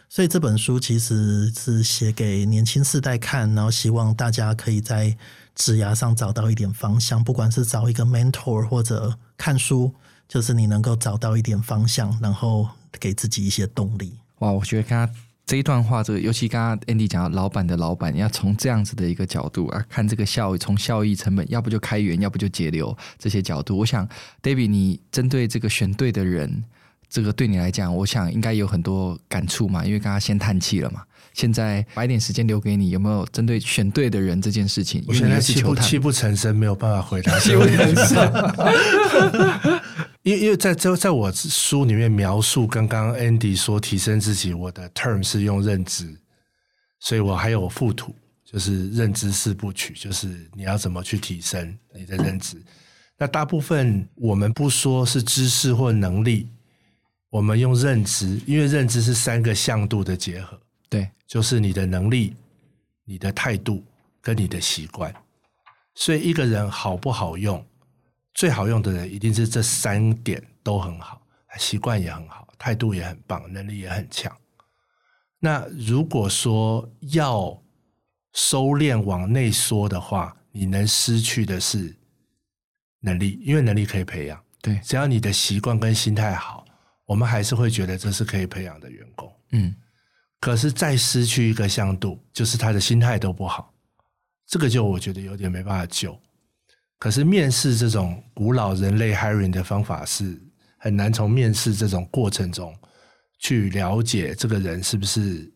[0.09, 5.17] 所以这本书其实是写给年轻世代看，然后希望大家可以在
[5.55, 9.91] 职涯上找到一点方向，不管是找一个 mentor 或者看书，
[10.27, 12.67] 就是你能够找到一点方向，然后
[12.99, 14.13] 给自己一些动力。
[14.39, 23.77] 哇，我觉得刚刚这一段话，这个尤其刚刚 Andy 讲到老板的老板，要从这样子的一个角度啊，看这个效益，从效益成本，要不就开源，要不就节流这些角度。
[23.77, 24.07] 我想
[24.41, 26.63] ，David，你针对这个选对的人，
[27.09, 31.03] 这个对你来讲，我想应该有很多感触嘛，因为刚刚先叹气了嘛。
[31.33, 35.01] 现在把一点时间留给你，有没有针对选对的人这件事情？
[35.07, 37.39] 我现在泣不泣不成声，没有办法回答。
[37.39, 38.31] 泣不成声。
[40.23, 46.15] 因为因为在在在我书里面描述，刚刚 Andy 说提升自己，我的 term 是用认知，
[46.99, 52.61] 所以我还有附图，就是认知四部曲，就是你要怎么去提升你的认知。
[53.17, 56.47] 那大部分我们不说是知识或能力，
[57.29, 62.35] 我们用认知，因为认知是三个向度的结合，对，就是你的能力、
[63.05, 63.83] 你的态度
[64.21, 65.13] 跟你的习惯。
[65.95, 67.63] 所以一个人好不好用？
[68.33, 71.21] 最好用的人一定是这三点都很好，
[71.57, 74.35] 习惯也很好，态度也很棒，能力也很强。
[75.39, 77.61] 那如果说要
[78.33, 81.97] 收敛往内缩的话，你能失去的是
[82.99, 84.43] 能力，因为能力可以培养。
[84.61, 86.63] 对，只要你的习惯跟心态好，
[87.05, 89.35] 我们还是会觉得这是可以培养的员工。
[89.51, 89.75] 嗯，
[90.39, 93.73] 可是再失去一个向度，就是他的心态都不好，
[94.45, 96.17] 这个就我觉得有点没办法救。
[97.01, 100.39] 可是面试这种古老人类 hiring 的方法是
[100.77, 102.71] 很难从面试这种过程中
[103.39, 105.51] 去了解这个人是不是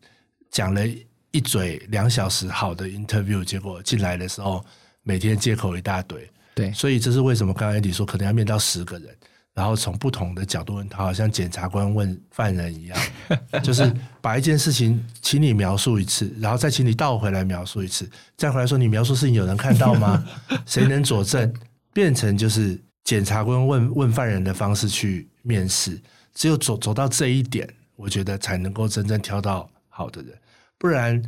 [0.50, 0.82] 讲了
[1.30, 4.64] 一嘴两小时好的 interview，结果进来的时候
[5.04, 6.28] 每天借口一大堆。
[6.52, 9.16] 对，所以这是为什么刚刚 Andy 说可能要面到十个人。
[9.56, 12.98] 然后从不同的角度问他，好像检察官问犯人一样，
[13.64, 13.90] 就是
[14.20, 20.22] 把一件事情请你描述一次，然后再请你倒回来描述一次，再回来说你描述事情有人看到吗？
[20.66, 21.50] 谁能佐证？
[21.94, 25.98] 变成就是检察官问问犯人的方式去面试，
[26.34, 27.66] 只有走走到这一点，
[27.96, 30.38] 我觉得才能够真正挑到好的人，
[30.76, 31.22] 不然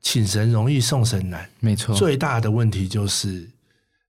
[0.00, 1.50] 请神容易送神难。
[1.58, 3.50] 没错，最大的问题就是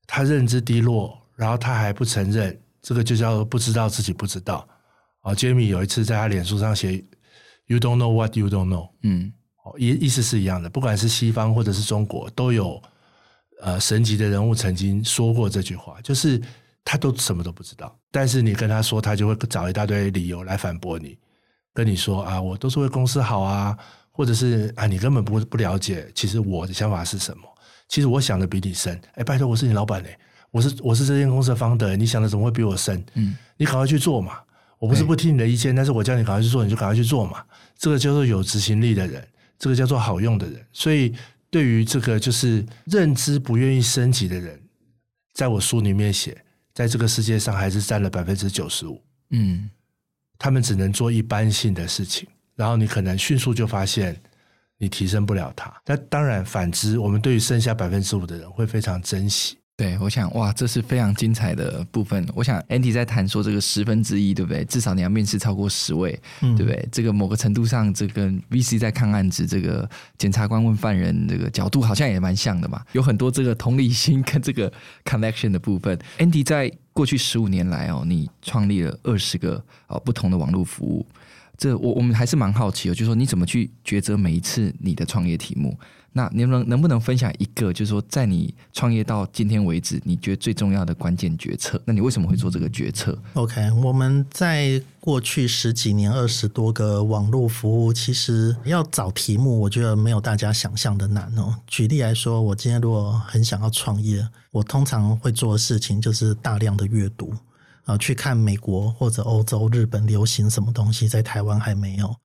[0.05, 2.55] 他认知低落，然后他还不承认。
[2.83, 4.67] 这个就叫不知道自己不知道
[5.21, 5.33] 啊。
[5.33, 7.03] Jamie 有一次在他脸书上写
[7.65, 9.33] “You don't know what you don't know”，嗯，
[9.79, 10.69] 意意思是一样的。
[10.69, 12.79] 不管是西方或者是中国，都有
[13.61, 16.39] 呃神级的人物曾经说过这句话，就是
[16.83, 21.17] 他都什么都不知道，但是你跟他说，他就会找一大堆理由来反驳你，
[21.73, 23.77] 跟你说啊，我都是为公司好啊，
[24.11, 27.43] 或者是啊，你根本不不了解，其实我的想法是什么？
[27.87, 28.99] 其实我想的比你深。
[29.13, 30.17] 哎，拜托，我是你老板嘞。
[30.53, 33.03] 我是我是这间公司的 founder，你想的怎么会比我深？
[33.15, 34.39] 嗯，你赶快去做嘛！
[34.77, 37.43] 我不是不听你的意见，但是我叫你赶快去做，你就赶快去做嘛！
[37.75, 40.63] 这个叫做有执行力的人，这个叫做好用的人。
[40.71, 41.11] 所以，
[41.49, 44.61] 对于这个就是认知不愿意升级的人，
[45.33, 46.37] 在我书里面写，
[46.71, 49.01] 在这个世界上还是占了百分之九十五。
[49.31, 49.67] 嗯，
[50.37, 54.21] 他们只能做一般性的事情，然后你可能迅速就发现
[54.77, 55.73] 你提升不了他。
[55.87, 59.57] 那当然，反之，我们对于剩下百分之五的人会非常珍惜。
[59.75, 62.23] 对，我想哇，这是非常精彩的部分。
[62.35, 64.63] 我想 Andy 在谈说这个十分之一，对不对？
[64.65, 66.87] 至少你要面试超过十位，嗯、对不对？
[66.91, 72.83] 这个某个程度上，这跟 VC 在看案子，这个检察官问犯人，这个角度好像也蛮像的嘛。
[72.91, 74.71] 有很多这个同理心跟这个
[75.03, 75.97] connection 的部分。
[76.19, 81.03] Andy 在过去十五年来哦，你创立了二十个哦不同的网络服务。
[81.57, 85.75] 这我我们还是蛮好奇的，就是说你怎么去抉择每一次你的创业题目？
[86.15, 91.81] 那你能能不能分享一个，就是说，在你创业到今天为止，你觉得最重要的关键决策？
[91.85, 101.55] 那你为什么会做这个决策？OK，我们在过去十几年、二十多个网络服务，其实要找题目，我觉得没有大家想象的难哦。
[101.65, 107.33] 举例来说，我今天如果很想要创业，我通常会做的事情就是大量的阅读
[107.85, 112.15] 啊，去看美国或者欧洲、日本流行什么东西，在台湾还没有。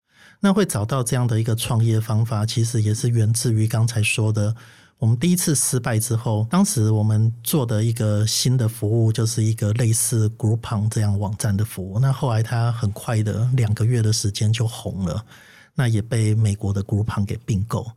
[0.41, 4.55] 那会找到这样的一个创业方法，其实也是源自于刚才说的，
[4.99, 11.99] 我们第一次失败之后，当时我们做的一个新的服务，就是一个类似 Groupon 这样网站的服务。
[11.99, 15.25] 那后来它很快的两个月的时间就红了，
[15.75, 17.91] 那也被美国的 Groupon 给并购。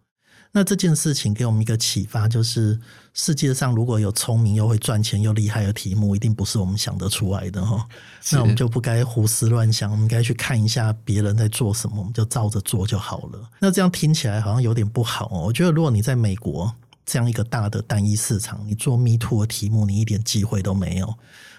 [0.53, 2.77] 那这件事情给我们一个启发，就是
[3.13, 7.87] 世界上如果有聪明又会赚钱又厉害的题目，一定不是我们想得出来的哈。
[8.33, 13.49] 那我们就不该胡思乱想，我们该去看一下别人在做什么，我们就照着做就好了。
[13.59, 15.43] 那这样听起来好像有点不好哦。
[15.45, 16.73] 我觉得如果你在美国
[17.05, 21.15] 这样一个大的单一市场，你做 Me Too 的题目，你一点机会都没有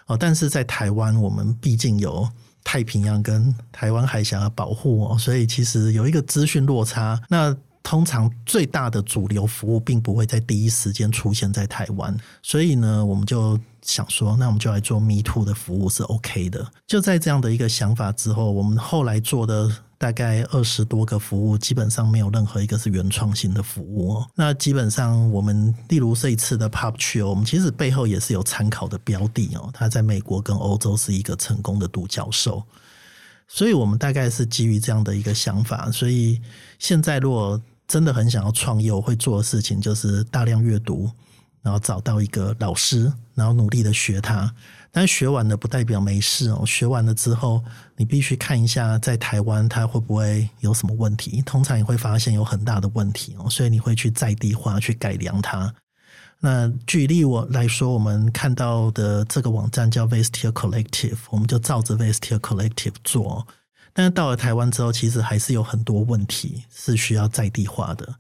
[0.07, 0.19] 哦。
[0.19, 2.29] 但是在台湾，我们毕竟有
[2.63, 7.19] 太平洋跟台湾海峡的保护哦，所以其实有一个资讯落差。
[7.31, 16.67] 那通常最大的主流服务并不会在第一时间出现在台湾，所以呢，我们就想说，那我们就来做 ME TO 的服务是 OK 的。
[16.87, 19.69] 就在这样的一个想法之后，我们后来做的
[19.99, 24.25] 大概二十多个服务，基本上没有任何一个是原创性的服务。
[24.37, 32.63] 那基本上我们，例如这一次的 Pop c h i l 我们其实背后也是有参考的标的哦，它在美国跟欧洲是一个成功的独角兽。
[33.49, 36.41] 所以我们大概是基于这样的一个想法，所以
[36.79, 37.61] 现在如果
[37.93, 41.11] 真的很想要创业，我会做的事情就是大量阅读，
[41.61, 44.51] 然后找到一个老师，然后努力的学他。
[44.91, 47.63] 但学完了不代表没事哦，学完了之后，
[47.99, 51.43] 你必须看一下在台湾它会不会有什么问题。
[51.43, 55.71] 通常你会发现有很大的问题哦，所以你会去在地化去改良它。
[56.41, 63.47] 那举例我来说，我们看到的这个网站叫 Vestia Collective，我们就照着 Vestia Collective 做。
[63.93, 68.15] 但是到了台湾之后，其实还是有很多问题是需要在地化的，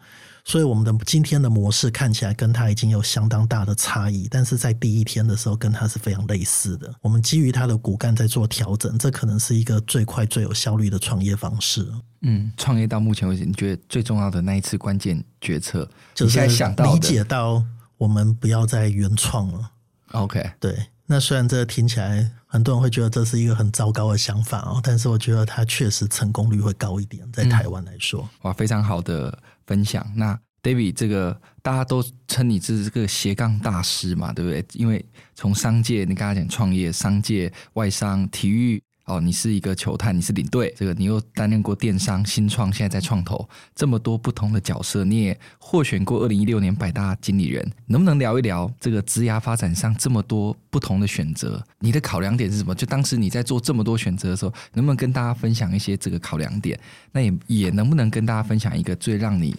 [0.44, 6.92] 所以我们的今天的模式看起来跟它已经有相当大的差异，但是在第一天的时候跟它是非常类似的。
[7.00, 11.87] 我们基于它的骨干在做调整，这可能是一个最快最有效率的创业方式。
[12.20, 17.64] 嗯，创业到目前为止，你觉得最重要的那一次关键决策，就是理解到
[17.96, 19.70] 我们不要再原创了。
[20.12, 20.87] OK，对。
[21.06, 28.28] 那虽然这听起来很多人会觉得这是一个很糟糕的想法哦，但是我觉得它确实成功率会高一点，在台湾来说。
[28.42, 29.36] 哇，非常好的
[29.66, 30.06] 分享。
[30.14, 34.62] 那 David，这个大家都称你是这个斜杠大师嘛，对不对？
[34.74, 35.02] 因为
[35.34, 38.82] 从商界，你刚才讲创业、商界、外商、体育。
[39.04, 51.60] 哦，你是一个球探，你是领队，这个你又担任过电商、新创，现在在创投，这么多不同的角色，你也获选过二零一六年百大经理人，能不能聊一聊这个职涯发展上这么多不同的选择？
[51.80, 52.72] 你的考量点是什么？
[52.74, 56.78] 就当时你在做这么多选择的时候，能不能跟大家分享一些这个考量点？
[57.10, 59.52] 那也也能不能跟大家分享一个最让你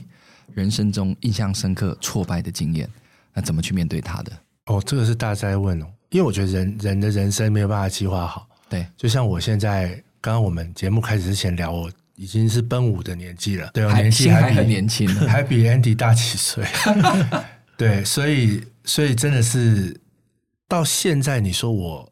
[0.53, 2.89] 人生中印象深刻挫败的经验？
[3.33, 4.31] 那怎么去面对它的？
[4.67, 8.47] 哦，这个是大哉问哦，因为我觉得人人的人生没有办法计划好。
[8.73, 16.65] 对，就像我现在，刚刚我们节目开始之前聊，我已经是奔五的年纪了，对，我年纪还，还很年轻， 还比 Andy 大几岁。
[17.77, 19.95] 对，所以，所以真的是
[20.67, 22.11] 到现在，你说我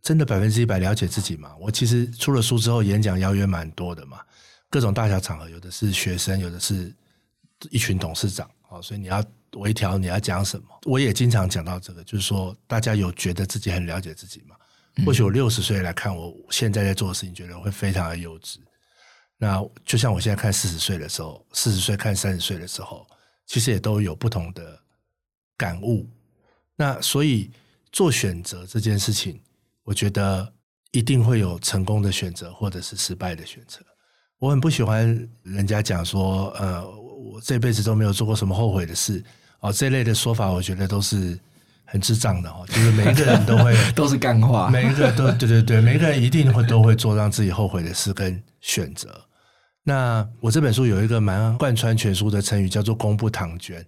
[0.00, 1.54] 真的百分之一百了解自己吗？
[1.60, 4.20] 我其实出了书之后，演讲邀约蛮多的嘛，
[4.70, 6.90] 各种大小场合，有的是学生，有的是
[7.68, 9.22] 一群董事长，哦，所以你要
[9.56, 10.64] 微调，你要讲什么？
[10.86, 14.56] 我也经常讲到这个，就是说，大家有觉得自己很了解自己吗？
[15.04, 18.56] 或许我六十岁来看，我现在在做的事情，觉得会非常的幼稚。
[19.38, 23.06] 那就像我现在看四十岁的时候，四十岁看三十岁的时候，
[23.46, 24.78] 其实也都有不同的
[25.56, 26.06] 感悟。
[26.76, 27.50] 那所以
[27.90, 29.40] 做选择这件事情，
[29.82, 30.52] 我觉得
[30.90, 33.80] 一定会有成功的选择，或者是失败的选择。
[34.38, 39.24] 我很不喜欢人家讲说，呃，我这辈子都没有做过什么后悔的事
[39.60, 41.38] 哦，这类的说法，我觉得都是。
[41.90, 49.26] 很智障的哦，就是每一个人都会 都是干话，每一个都对对对，每一个人一定会都会做让自己后悔的事跟选择。
[49.82, 53.84] 那我这本书有一个蛮贯穿全书的成语，叫做“功不唐捐”。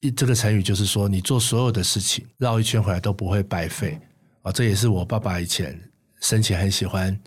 [0.00, 3.98] 一这个成语就是说，你做所有的事情绕一圈回来都不会白费
[4.42, 4.52] 啊。
[4.52, 5.76] 这也是我爸爸以前
[6.20, 7.18] 生前很喜欢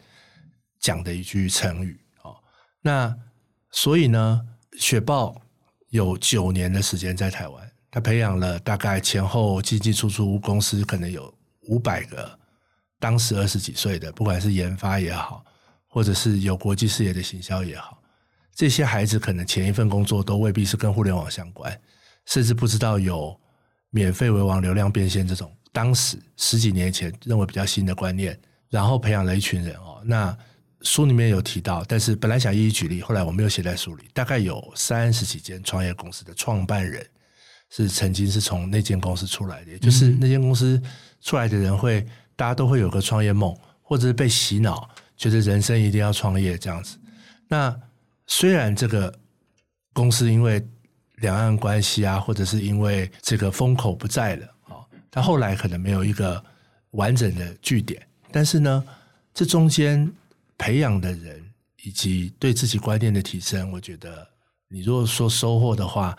[0.79, 2.33] 讲的一句成语哦。
[2.81, 3.13] 那
[3.71, 4.41] 所以呢，
[4.79, 5.35] 雪豹
[5.89, 7.70] 有九年的时间在台湾。
[7.91, 11.31] 他培养了大概前后进进出出公司可能有
[11.63, 12.39] 五百个，
[12.97, 15.43] 当时二十几岁的，不管是研发也好，
[15.87, 18.01] 或者是有国际视野的行销也好，
[18.55, 21.77] 这些孩子可能前一份工作都未必是跟互联网相关，
[22.25, 23.37] 甚至不知道有
[23.89, 30.01] 免费为王、流量变现这种当时十几年前认为比较新的观念，然后培养了一群人哦。
[30.05, 30.35] 那
[30.81, 37.05] 书里面有提到，但是本来想一一举例，后来我没有写在书里，大概有三十几间创业公司的创办人。
[37.71, 40.79] 是曾经是从那间公司出来的，也就是那间公司
[41.21, 42.05] 出来的人会，
[42.35, 46.99] 大家都会有个创业梦，或者是被洗脑，觉得人生一定要创业这样子。
[47.47, 47.73] 那
[48.27, 49.13] 虽然这个
[49.93, 50.61] 公司因为
[51.15, 56.43] 两岸关系啊，或者是因为这个风口不在了啊，但后来可能没有一个
[56.91, 58.83] 完整的据点，但是呢，
[59.33, 60.11] 这中间
[60.57, 61.41] 培养的人
[61.83, 64.27] 以及对自己观念的提升，我觉得
[64.67, 66.17] 你如果说收获的话，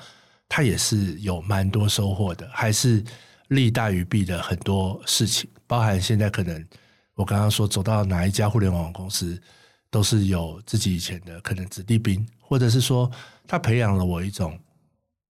[0.54, 3.02] 他也是有蛮多收获的，还是
[3.48, 6.62] 利大于弊的很多事情，包含现在可能
[7.14, 9.40] 我刚刚说走到哪一家互联网公司，
[9.90, 13.10] 都是有自己以前的可能子弟兵，或者是说
[13.46, 14.60] 他培养了我一种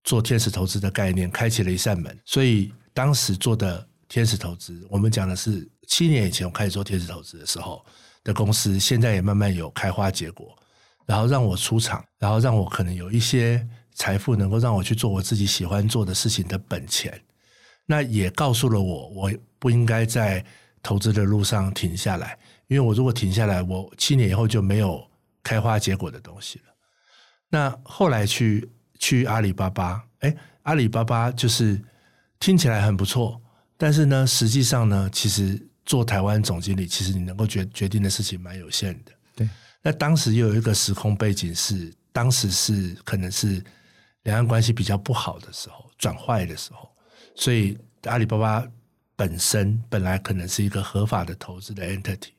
[0.03, 2.19] 做天使投资的概念，开启了一扇门。
[2.25, 7.85] 所以当时做的天使投资，我们讲的是七年以前我开始做天使投资的时候
[8.23, 10.57] 的公司，现在也慢慢有开花结果，
[11.05, 13.63] 然后让我出场，然后让我可能有一些
[13.93, 17.21] 财富，能够让我去做我自己喜欢做的事情的本钱。
[17.85, 20.43] 那也告诉了我，我不应该在
[20.81, 22.37] 投资的路上停下来，
[22.67, 25.05] 因为我如果停下来，我七年以后就没有
[25.43, 26.65] 开花结果的东西了。
[27.49, 30.33] 那后来去去阿里巴巴，哎，
[30.63, 31.79] 阿里巴巴就是
[32.39, 33.41] 听起来很不错，
[33.77, 39.11] 但是呢，实际上呢，其实做台湾总经理，其实你能够决决定的事情蛮有限的。
[39.35, 39.49] 对，
[39.81, 43.61] 那当时又有一个时空背景是，当时是可能是
[44.23, 46.89] 两岸关系比较不好的时候，转坏的时候，
[47.35, 48.67] 所以阿里巴巴
[49.15, 52.29] 本身本来可能是一个合法的投资的 entity，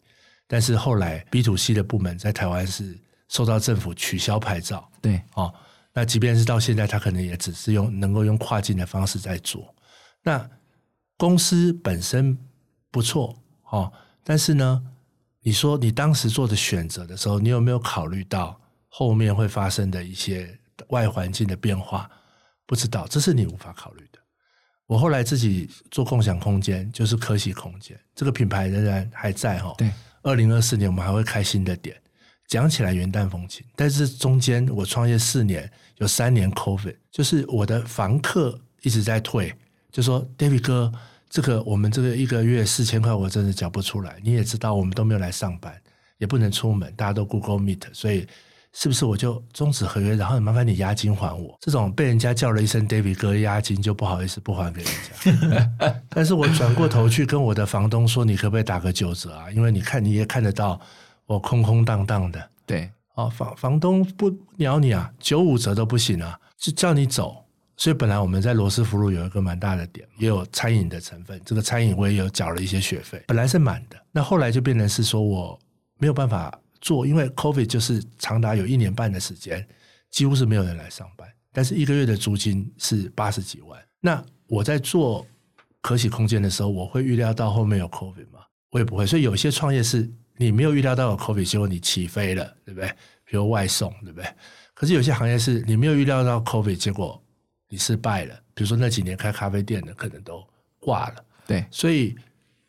[0.46, 2.98] 但是后来 B to C 的部门在台湾是。
[3.28, 5.50] 受到政府取消牌照，对哦，
[5.94, 9.74] 那即便是到现在，他可能也只是用能够用跨境的方式在做。
[10.22, 10.50] 那
[11.16, 12.36] 公司本身
[12.90, 13.34] 不错
[13.70, 13.90] 哦，
[14.22, 14.84] 但是呢，
[15.40, 22.10] 你说你当时做的选择的时候，你有没有考虑到后面会发生的一些外环境的变化？
[22.66, 24.18] 不知道，这是你无法考虑的。
[24.86, 29.74] 我后来自己做共享空间，就是可喜空间这个品牌仍然还在哈。
[29.78, 29.90] 对，
[30.22, 31.96] 二零二四年我们还会开新的点。
[32.48, 39.54] 讲起来云淡风轻，但是中间我创业四年，有三年 COVID，就是我的房客一直在退，
[39.90, 40.92] 就说 David 哥，
[41.30, 44.20] 这个我们这个一个月四千块，我真的缴不出来。
[44.22, 45.80] 你也知道，我们都没有来上班，
[46.18, 48.26] 也不能出门，大家都 Google Meet，所以
[48.72, 51.56] 是不是我就终止合约，然后麻烦你押金还我？
[51.60, 54.92] 这种被人家叫了一声 David 哥，押金就不好意思不还给人
[55.48, 55.94] 家。
[56.08, 59.50] 但是我转过头去跟我的房东说，你可不可以打个九折啊？
[59.50, 60.80] 因为你看你也看得到。
[61.24, 67.44] 我空空荡荡的，对，哦，房房东不鸟你啊，九五折都不行啊，就叫你走。
[67.76, 75.58] 所以本来我们在罗斯福路有一个蛮大的点，也有餐饮的成分，这个餐饮我也有缴了一些学费，本来是满的，那后来就变成是说我
[75.96, 76.52] 没有办法
[76.82, 79.66] 做，因为 COVID 就是长达有一年半的时间，
[80.10, 83.80] 几乎是没有人来上班，但是一个月的租金是八十几万。
[84.00, 85.26] 那我在做
[85.80, 88.40] 可喜空间的时候，我会预料到后面有 COVID 吗？
[88.68, 90.12] 我也不会，所以有些创业是。
[90.38, 92.88] 你没有预料到有 COVID，结果你起飞了，对不对？
[93.24, 94.26] 比如外送，对不对？
[94.74, 97.22] 可是有些行业是你没有预料到 COVID，结果
[97.68, 98.34] 你失败了。
[98.54, 100.42] 比如说那几年开咖啡店的，可能都
[100.80, 101.24] 挂了。
[101.46, 102.16] 对，所以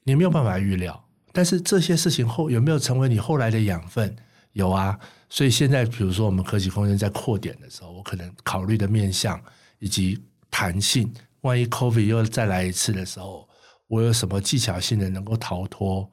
[0.03, 1.03] 你没有办法预料。
[1.33, 4.15] 但是这些事情后有没有成为你后来的养分？
[4.53, 4.97] 有啊。
[5.27, 9.43] 所以现在，比如说我们科技空间在扩点的时候，我可能考虑的面向
[9.79, 13.49] 以及弹性，万一 COVID 又再来一次的时候，
[13.87, 16.09] 我有什么技巧性的能够逃脱？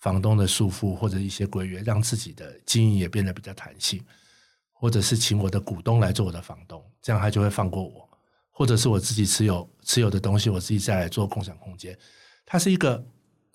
[0.00, 4.00] 房东的束缚或者一些规约，让自己的经营也变得比较弹性，
[4.72, 8.08] 或者是请我的股东来做我的房东，这样他就会放过我，
[8.52, 11.98] 或者是我自己持有持有的东西，我自己再来做共享空间，
[12.46, 13.04] 它是一个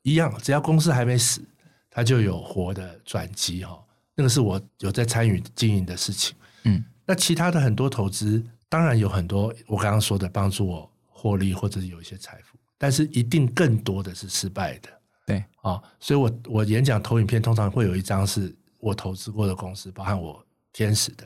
[0.04, 1.42] 一样，只要公司还没死，
[1.90, 3.78] 它就有活的转机哈。
[4.16, 6.36] 那个是我有在参与经营的事情，
[6.66, 14.90] 嗯，那其他的很多投资，当然有很多我刚刚说的帮助我获利或者是有一些财富，但是一定更多的是失败的。
[15.26, 21.26] 对啊、哦，所以我我演讲投影片通常会有一张是我投资过的公司，包含我天使的，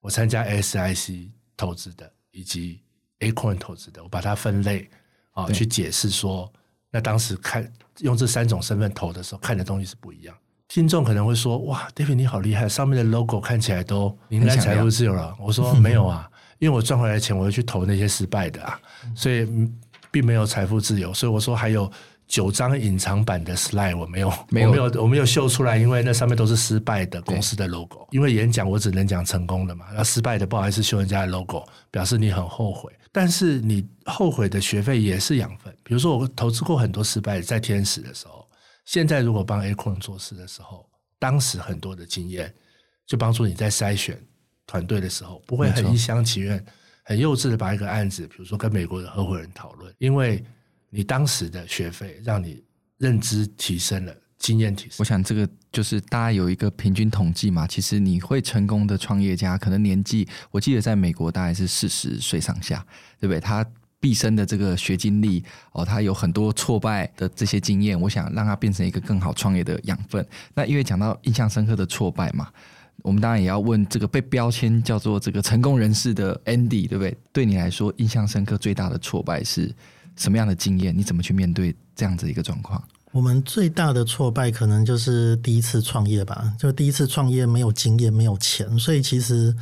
[0.00, 2.80] 我参加 SIC 投资的，以及
[3.20, 4.88] Acorn 投资的，我把它分类
[5.32, 6.50] 啊、哦，去解释说，
[6.90, 10.34] 那当时看用这三种身份投的时候，看的东西是不一样。
[10.68, 15.34] 听众可能会说，哇，David 你好厉害，上面的 logo 看起来都迎来财富自由了。
[15.40, 16.28] 我说没有啊，
[16.58, 18.80] 因为我赚回来的钱，我会去投那些失败的啊，
[19.14, 19.48] 所以
[20.10, 21.12] 并没有财富自由。
[21.12, 21.90] 所以我说还有。
[22.28, 28.06] 九张隐藏版的 slide 我没有，没有，我没有，我没有秀出来，因为那上面都是失败的公司的 logo。
[28.10, 32.92] 因为演讲我只能讲成功的嘛，那失败的不好意思秀人家的 logo，表示你很后悔。
[33.12, 35.74] 但是你后悔的学费也是养分。
[35.82, 38.48] 比如说我投资过很多失败，在天使的时候，
[38.84, 40.88] 现在如果帮 Acorn 做事的时候，
[41.18, 42.54] 当时很多的经验
[43.06, 44.20] 就帮助你在筛选
[44.66, 46.64] 团队的时候，不会很一厢情愿、
[47.04, 50.44] 很幼稚的把一个案子，比如说跟美国的合伙人讨论，因为。
[50.90, 52.64] 你当时的学费让你
[52.96, 54.96] 认知提升了，经验提升。
[55.00, 57.66] 我想这个就是大家有一个平均统计嘛。
[57.66, 62.84] 其实你会成功的创业家，可能年纪，我记得在美国大概是四十岁上下，
[63.20, 63.40] 对不对？
[63.40, 63.64] 他
[64.00, 70.24] 毕生的这个学经历哦，他有很多挫败的这些经验，我想让他变成一个更好创业的养分。
[70.54, 72.48] 那因为讲到印象深刻的挫败嘛。
[73.02, 77.16] 我们当然也要问这个被标签叫做这个成功人士的 Andy，对不对？
[77.32, 79.72] 对你来说，印象深刻最大的挫败是
[80.16, 80.92] 什么样的经验？
[80.96, 82.82] 你怎么去面对这样子一个状况？
[83.12, 89.54] 我们最大的挫败可能就是第一次创业吧，就第一次创业没有经验，没有钱，所以其实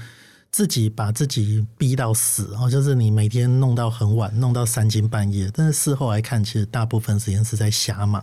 [0.50, 8.22] 自己把自己逼到死，然后就是你每天弄到很晚，弄到三更半夜，但是事后来看，其实大部分时间是在瞎忙，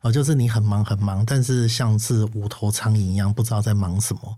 [0.00, 4.36] 哦，就是你很忙很忙，但是像是无头苍蝇一样，不知道在忙什么。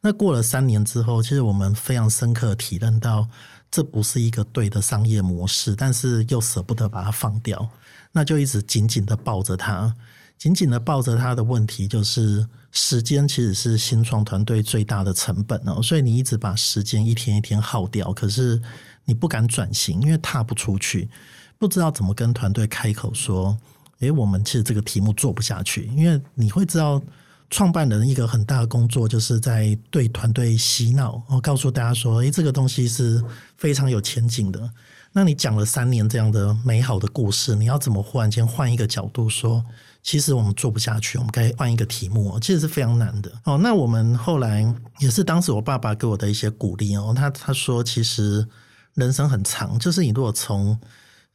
[0.00, 3.28] 那过了三年之后，其实我们非常深刻体认到，
[3.70, 7.68] 这不是一个对的商业模式，但是又舍不得把它放掉。
[8.16, 9.94] 那就一直紧紧的抱着他，
[10.38, 18.58] 紧紧的抱着他的问题就是，时间其实是新创团队最大的成本哦，所以你一直把时间一天一天耗掉，可是
[19.04, 21.10] 你不敢转型，因为踏不出去，
[21.58, 23.54] 不知道怎么跟团队开口说，
[23.98, 27.02] 诶，我们其实这个题目做不下去，因为你会知道，
[27.50, 33.22] 创办人一个很大的工作就是在对团队洗脑，哦，告诉大家说，诶，这个东西是
[33.58, 34.70] 非常有前景的。
[35.18, 39.64] 那你讲了三年这样的美好的故事，你要怎么忽然间换一个角度说，
[40.02, 43.32] 其实我们做不下去，我们该换一个题目，其实是非常难的。
[43.44, 48.46] 哦，那我们后来也是当时我爸爸给我的一些鼓励哦，他他说，其实
[48.92, 50.78] 人生很长，就是你如果从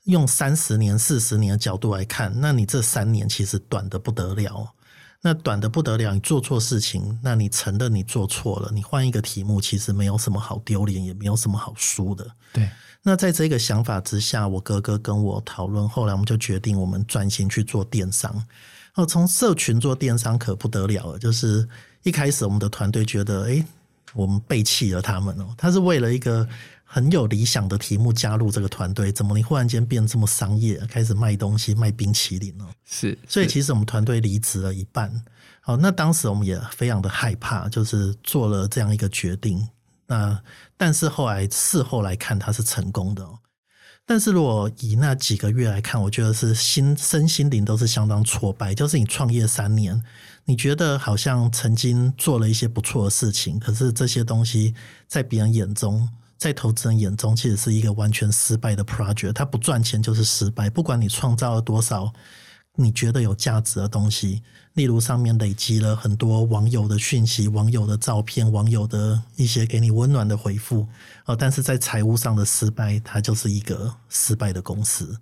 [0.03, 4.75] 用三十年、四十年的角度来看，那你这三年其实短得不得了。
[5.21, 12.25] 那短的不得了，你做错事情，那你承认你做错了，你换一个题目，其实没有什么好丢脸，也没有什么好输的。
[12.53, 12.69] 对。
[13.03, 18.45] 那在这个想法之下，我哥哥跟我讨论，后来我们就决定，我们转型去做电商。
[18.93, 21.67] 哦，从社群做电商可不得了了，就是
[22.03, 23.65] 一开始我们的团队觉得，诶，
[24.13, 25.47] 我们背弃了他们哦。
[25.57, 26.47] 他是为了一个
[26.93, 32.65] 很有理想的题目加入这个团队，怎么你忽然间变这么商业，开始卖东西卖冰淇淋哦？
[32.83, 35.09] 是，所以其实我们团队离职了一半。
[35.61, 39.65] 好，那当时我们也非常的害怕，就是做了这样一个决定。
[40.07, 40.37] 那
[40.75, 43.25] 但是后来事后来看，它是成功的。
[44.05, 48.75] 但是如果以那几个月来看，我觉得是心身心灵都是相当挫败。
[48.75, 50.03] 就是你创业三年，
[50.43, 54.75] 你觉得好像曾经做了一些不错的事情，可是这些东西
[55.07, 56.09] 在别人眼中，
[56.41, 59.31] 在投资人眼中，其实是一个完全失败的 project。
[59.31, 62.11] 它不赚钱就是失败，不管你创造了多少。
[62.73, 64.41] 你觉得有价值的东西，
[64.73, 70.87] 例如上面累积了很多网友的讯息、网友的照片、网友的一些给你温暖的回复，
[71.25, 75.15] 哦，但是在财务上的失败，它就是一个失败的公司。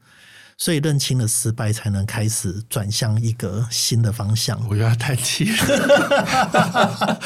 [0.61, 4.59] 所以认清了失败，才能开始转向一个新的方向。
[4.69, 7.19] 我又要叹气了。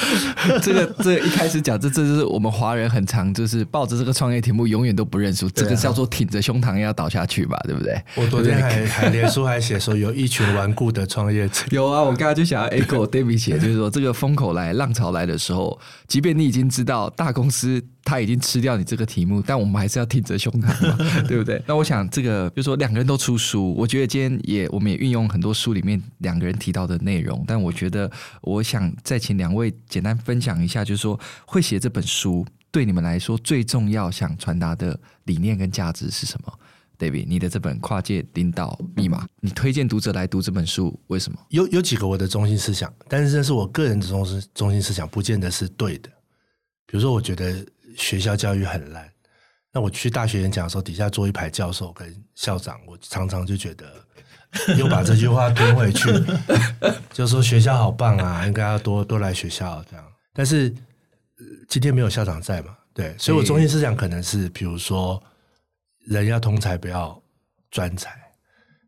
[0.61, 5.49] 这 个这个、一开始讲，这这就是我们华人很常就是抱着这个创业题目，永远都不认输。
[5.49, 7.99] 这个叫做挺着胸膛要倒下去吧，对不对？
[8.13, 11.63] 我昨天还还脸书还写说，有一群顽固的创业者。
[11.71, 17.83] 有啊，我刚刚就想要 echo David 写，就是说这个风口来、浪潮来的时候，即便你已经知道大公司。
[18.05, 21.63] 他已经吃掉你这个题目，但我们还是要挺着胸膛嘛，对不对？
[21.65, 28.11] 那我想这个，就是说两个人都出书，我觉得今天也我们也运用很多书里面两个人提到的内容，但我觉得
[28.41, 36.53] 我想再请两位简单分享一下，就是说会写这本书对你们来说最重要想传达的理念跟价值是什么
[36.99, 41.39] ？David，你的这本跨界领导密码，你推荐读者来读这本书，为什么？
[41.47, 46.09] 有有几个我的中心思想，但是这是我个人的中心中心思想，不见得是对的。
[46.85, 47.65] 比如说，我觉得。
[47.95, 49.07] 学校教育很烂，
[49.73, 53.91] 那我去大学演讲的时候，底下坐一排教授跟校长，我常常就觉得
[54.77, 56.07] 又把这句话吞回去，
[57.11, 60.05] 就说学校好棒啊，应该要多多来学校这样。
[60.31, 60.71] 但是
[61.67, 65.21] 今天没有校长在嘛，对，所以我中心思想可能是，比如说
[66.05, 67.19] 人要通才，不要
[67.71, 68.15] 专才。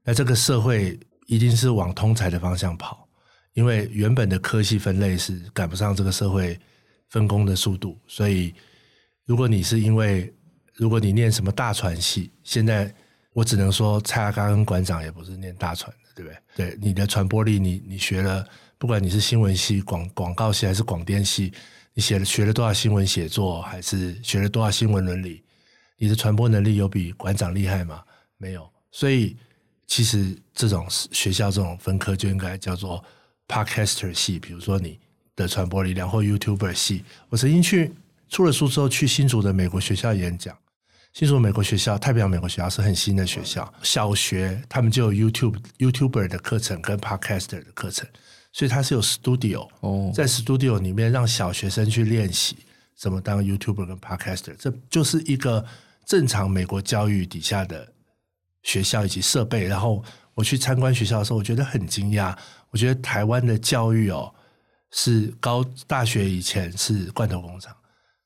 [0.04, 3.10] 那这个社会一定是往通才的方向跑，
[3.54, 6.60] 因为原本的科系分类是赶不上这个社会
[7.10, 8.54] 分工的速度，所以。
[9.28, 10.32] 如果你是因为，
[10.76, 12.94] 如果你念什么大传系，现在
[13.34, 16.70] 我只能说蔡阿刚跟馆长也不是念大传的，对不对？
[16.72, 18.46] 对，你的传播力，你你学了，
[18.78, 21.54] 不管你是新闻系、广广告系还是广电系，
[21.94, 25.44] 你写了学了多少新闻写作，还是学了多少新闻伦理，
[25.98, 28.04] 你的传播能力有比馆长厉害吗？
[28.38, 28.70] 没有。
[28.92, 29.38] 所以
[29.88, 33.04] 其实这种学校这种分科就应该叫做
[33.48, 35.00] Podcaster 系，比如说你
[35.36, 37.06] 的传播力量或 YouTuber 系。
[37.30, 37.94] 我曾经去。
[38.28, 40.58] 出了书之后，去新竹的美国学校演讲。
[41.16, 43.74] 新竹美国学校，太平洋美国学校是很新的学校。
[43.82, 48.06] 小学他们就有 YouTube YouTuber 的课程跟 Podcaster 的课程，
[48.52, 52.58] 所以它是有 Studio 哦，在 Studio 里面让小学生去练习
[52.98, 54.58] 怎么当 YouTuber 跟 Podcaster。
[54.60, 55.66] 这就是一个
[56.06, 57.88] 正常美国教育底下的
[58.64, 59.64] 学校以及设备。
[59.64, 60.04] 然后
[60.34, 62.38] 我去参观学校的时候，我觉得很惊讶。
[62.72, 64.30] 我觉得台湾的教育哦。
[64.92, 67.74] 是高大学以前是罐头工厂，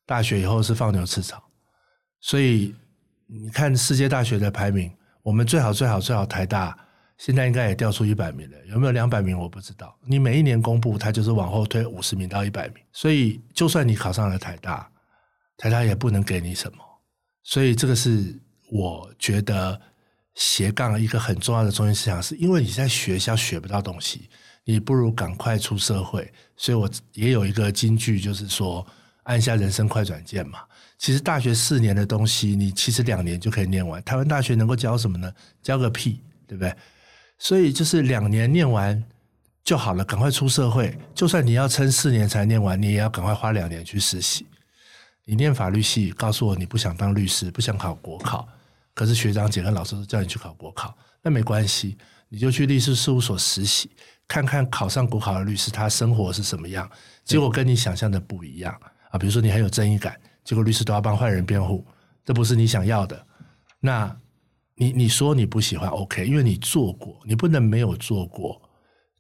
[0.08, 1.44] 大学以后是放牛吃草。
[2.20, 2.76] 所以
[3.26, 4.92] 你看世界大学的排名，
[5.24, 6.78] 我们最好最好最好台大，
[7.18, 9.98] 现在应该也掉出一百名了，有没有两百名我不知道。
[10.06, 12.84] 你每一年公布，它就是往后推五十名到一百名。
[12.92, 14.90] 所以就算你考上了台大，
[15.58, 16.78] 台大也不能给你什么。
[17.44, 18.40] 所以这个是
[18.72, 19.80] 我觉得。
[20.36, 24.30] 斜杠一个很重要的中心思想，是因为你在学校学不到东西，
[24.64, 26.32] 你不如赶快出社会。
[26.56, 28.86] 所以我也有一个金句，就是说
[29.24, 30.60] 按下人生快转键嘛。
[31.00, 34.04] 其实大学四年的东西，你其实两年就可以念完。
[34.04, 35.34] 台湾大学能够教什么呢？
[35.64, 36.76] 教个屁，对不对？
[37.38, 39.02] 所以就是两年念完
[39.64, 41.00] 就好了，赶快出社会。
[41.16, 44.46] 就算你要撑四年才念完，你也要赶快花两年去实习。
[45.24, 48.46] 你念法律系，告诉我你不想当律师，不想考国考。
[48.94, 51.98] 可是学长姐跟老师都叫你去考国考，那没关系，
[52.28, 53.90] 你就去律师事务所实习，
[54.28, 56.90] 看看考上国考的律师他生活是什么样。
[57.24, 58.78] 结果跟你想象的不一样
[59.12, 59.18] 啊！
[59.18, 61.86] 比如说你很有正义感，结果律师都要帮坏人辩护，
[62.26, 63.26] 这不是你想要的。
[63.80, 64.16] 那
[64.76, 68.62] 你你说你不喜欢 OK，因为你做过，你不能没有做过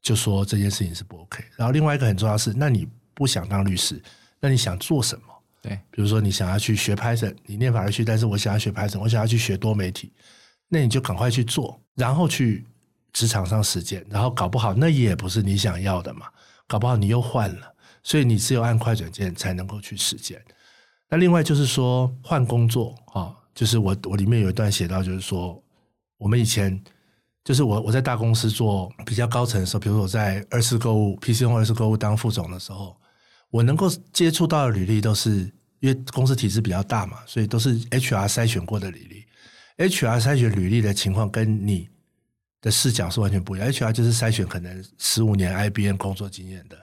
[0.01, 1.43] 就说这件事情是不 OK。
[1.57, 4.01] 然后另外一个很重要的是，那你不想当律师，
[4.39, 5.25] 那你想做什么？
[5.61, 10.13] 对，比如说你想要去学 Python，你念法律系，但是我想要学 Python，我想要去学多媒体，
[10.69, 12.65] 那你就赶快去做，然后去
[13.11, 16.27] 职场上实践，然后搞不好那也不是你想要的嘛，
[16.65, 20.41] 搞不好你又换了，所以你只有按快转键才能够去实践。
[21.09, 25.61] 那另外就是说换工作啊，就是我我里面有一段写到，就是说
[26.17, 26.81] 我们以前
[27.43, 32.95] 就是我我在大公司做比较高层的时候，比如说我在二次购物 PC Home 二次购物当副总的时候。
[33.51, 39.89] 我能够接触到的履历都是因为公司体制比较大嘛，所以都是 HR 筛选过的履历。
[39.89, 41.89] HR 筛选履历的情况跟你
[42.61, 43.67] 的视角是完全不一样。
[43.67, 46.77] HR 就是筛选可能十五年 IBM 工作经验的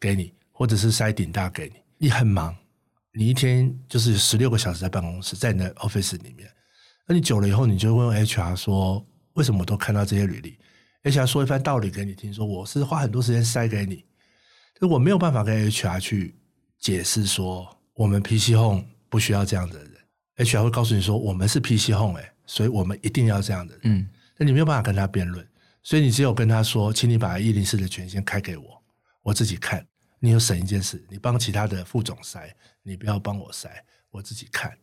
[0.00, 1.74] 给你，或者是筛顶大给你。
[1.98, 2.56] 你很忙，
[3.16, 6.46] 你一天就是十六个小时在办公室，在你的 office 里面。
[7.06, 9.02] 那你久了以后，你就问 HR 说
[9.34, 10.58] ：“为什么我都看到这些履历
[11.04, 14.04] ？”HR 说一番道理给你听，说：“我是花很多时间塞给你。”
[14.78, 16.34] 就我没有办法跟 HR 去
[16.78, 19.92] 解释说，我们 PC Home 不需要这样的人。
[20.36, 23.80] HR 会告诉你说，我们是 PC Home 哎，所以我们一定要这样的人。
[23.84, 25.46] 嗯，那你没有办法跟他辩论，
[25.82, 28.82] 所以你只有跟他说，请你把一零四的权限开给我，
[29.22, 29.86] 我自己看。
[30.18, 32.50] 你有省一件事，你帮其他的副总筛，
[32.82, 33.68] 你不要帮我筛，
[34.10, 34.76] 我自己看。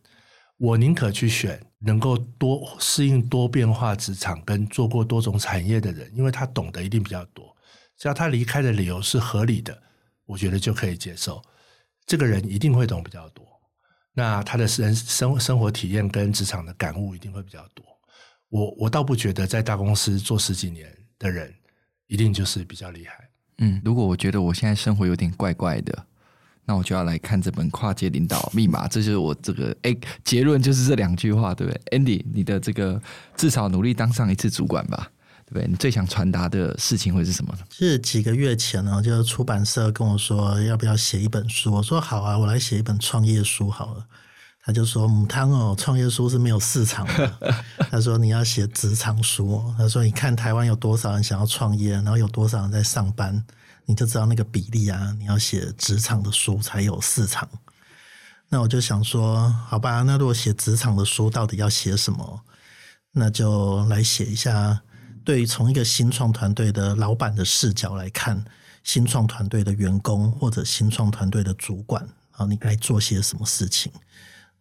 [0.56, 7.54] 我宁可去选能够多适应多变化职场跟做过多种产业的人，因为他懂得一定比较多。
[7.96, 9.82] 只要他离开的理由是合理的，
[10.24, 11.42] 我觉得就可以接受。
[12.06, 13.46] 这个人一定会懂比较多，
[14.12, 17.84] 那他的人生生活体验跟职场的感悟一定会比较多。
[18.48, 21.52] 我我倒不觉得在大公司做十几年的人
[22.06, 23.28] 一定就是比较厉害。
[23.58, 26.06] 嗯，如果我觉得我现在生活有点怪怪的，
[26.64, 28.86] 那我就要来看这本《跨界领导密码》。
[28.88, 33.00] 这就是我这个哎结论，就是这两句话，对不对？Andy，你的这个
[33.36, 35.10] 至少努力当上一次主管吧。
[35.52, 37.58] 对，你最想传达的事情会是什么呢？
[37.68, 44.06] 其实几个月前呢，就是出版社跟我说要不要写一本书，我说好啊，我来写一本创业书好了。
[44.66, 47.54] 他就说母汤哦，创业书是没有市场的。
[47.90, 53.44] 他说你要写职场书，他说你看台湾有多少人想要创业，然后有多少人在上班，
[53.84, 55.14] 你就知道那个比例啊。
[55.18, 57.46] 你要写职场的书才有市场。
[58.48, 62.40] 那我就想说，好吧，那如果写职场的书，到底要写什么？
[63.12, 64.80] 那就来写一下。
[65.24, 68.42] 对于从一个新创团队的老板的视角来看，
[68.82, 73.92] 新创团队的员工或者新创团队的主管啊，你该做些什么事情？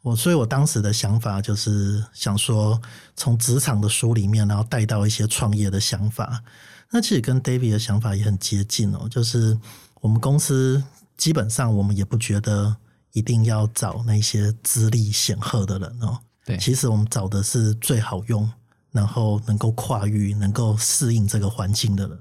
[0.03, 2.79] 我所以，我当时的想法就是想说，
[3.15, 6.43] 从职场的书里面，然后带到一些创业的想法。
[6.91, 9.57] 那其实跟 David 的想法也很接近哦，就是
[10.01, 10.83] 我们公司
[11.17, 12.75] 基本上我们也不觉得
[13.13, 16.19] 一定要找那些资历显赫的人哦。
[16.45, 18.47] 对，其实我们找的是最好用。
[18.93, 22.19] 然后能够跨域、能够适应这个环境的人，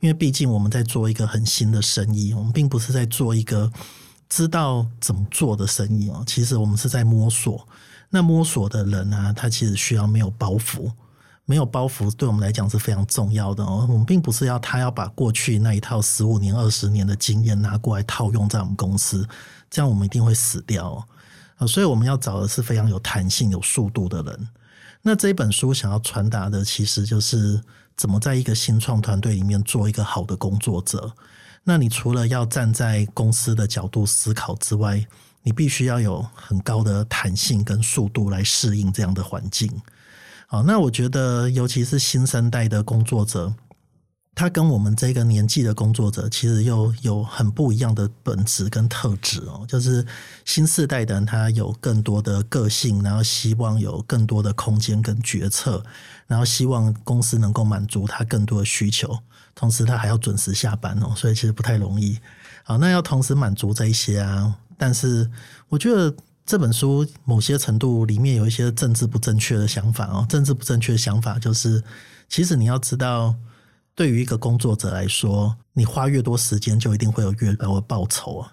[0.00, 3.70] 因为毕竟我们在做一个很新的生意，我们并不是在做一个
[4.28, 6.22] 知道怎么做的生意哦。
[6.26, 7.66] 其实我们是在摸索。
[8.10, 10.90] 那摸索的人呢，他其实需要没有包袱，
[11.44, 13.86] 没有包袱对我们来讲是非常重要的哦。
[13.90, 19.28] 我们并不是要他要把过去那一套十五年、二十年的经验拿过来套用在我们公司，
[19.70, 21.04] 这样我们一定会死掉
[21.58, 21.66] 哦。
[21.66, 24.48] 所以我们要找的是非常有弹性、有速度的人。
[25.02, 27.60] 那这本书想要传达的，其实就是
[27.94, 31.12] 怎么在一个新创团队里面做一个好的工作者。
[31.64, 35.06] 那你除了要站在公司的角度思考之外，
[35.42, 39.70] 你必须要有很高的弹性跟速度来适应这样的环境。
[40.46, 43.54] 好，那我觉得，尤其是新生代的工作者，
[44.34, 49.66] 他跟我们这个年纪的工作者，其实又有很不一样的本质跟特质哦。
[49.68, 50.06] 就是
[50.44, 55.84] 新世代的人，他有更多的个性，然后希望有更多的空间跟决策，
[56.26, 59.18] 然后希望公司能够满足他更多的需求，
[59.58, 62.16] 同时他还要准时下班哦，所以其实不太容易。
[62.62, 65.28] 好，那要同时满足这一些啊，但是
[65.68, 66.14] 我觉得
[66.46, 70.24] 这本书某些程度里面有一些政治不正确的想法哦。
[70.28, 71.82] 政治不正确的想法就是，
[72.28, 73.34] 其实你要知道。
[73.94, 78.52] 对于一个工作者来说，你花越多时间，就一定会有越高的报酬啊。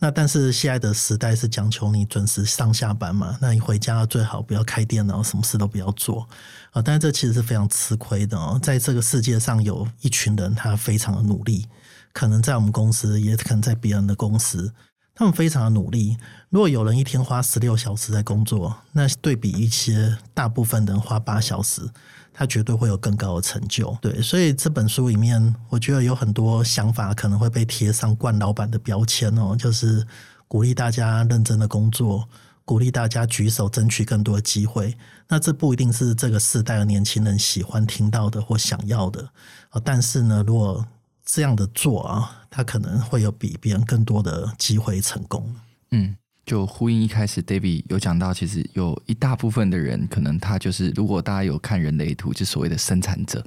[0.00, 6.28] 那但是现在的时代是讲求你准时上下班嘛，那你回家最好不要开电脑，什么事都不要做
[6.72, 6.82] 啊。
[6.82, 8.58] 但是这其实是非常吃亏的哦。
[8.62, 11.66] 在这个世界上，有一群人他非常的努力，
[12.12, 14.74] 可能在我们公司，也可能在别人的公司，
[15.14, 16.18] 他们非常的努力。
[16.50, 21.88] 如果有人一天花十六小时在工作，那对比一些大部分人花八小时。
[22.36, 30.04] 他绝对会有更高的成就，对，所以这本书里面，我觉得有很多想法可能会被贴上冠老板的标签哦，就是
[30.48, 32.28] 鼓励大家认真的工作，
[32.64, 34.96] 鼓励大家举手争取更多机会。
[35.28, 39.22] 那这不一定是这个世代的年轻人喜欢听到的或想要的
[39.70, 39.80] 啊。
[39.84, 40.84] 但是呢，如果
[41.24, 45.54] 这样的做啊，他可能会有比别人更多的机会成功。
[45.92, 46.16] 嗯。
[46.44, 53.44] 就呼应一开始，David 有讲到，其实有一大部分的人，可能他就是，如果大家有看人类图，就所谓的生产者，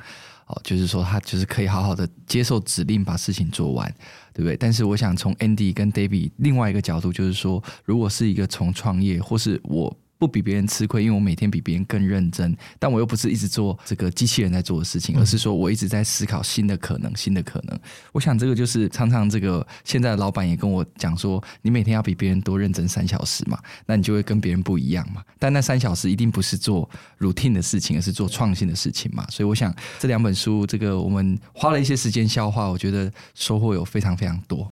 [0.47, 3.87] 哦，就是说他就是可以好好的接受指令，把事情做完，
[4.33, 4.57] 对不对？
[4.57, 9.95] 但是我想从 Andy 跟 David 另外一个角度，就是说，如果是一个从创业，或是我。
[10.17, 17.79] 不比别人吃亏，因为我每天比别人更认真，但我又不是一直做这个机器人在做的事情，而是说我一直在思考新的可能，新的可能。
[18.11, 25.23] 我想这个就是常常这个现在的老板也跟我讲说，你每天要比别人多认真三小时嘛，那你就会跟别人不一样嘛。
[25.39, 26.89] 但那三小时一定不是做
[27.19, 29.25] routine 的事情，而是做创新的事情嘛。
[29.29, 34.67] 所以我想这两本书，这个我们花了一些时间消化，我觉得收获有非常非常多。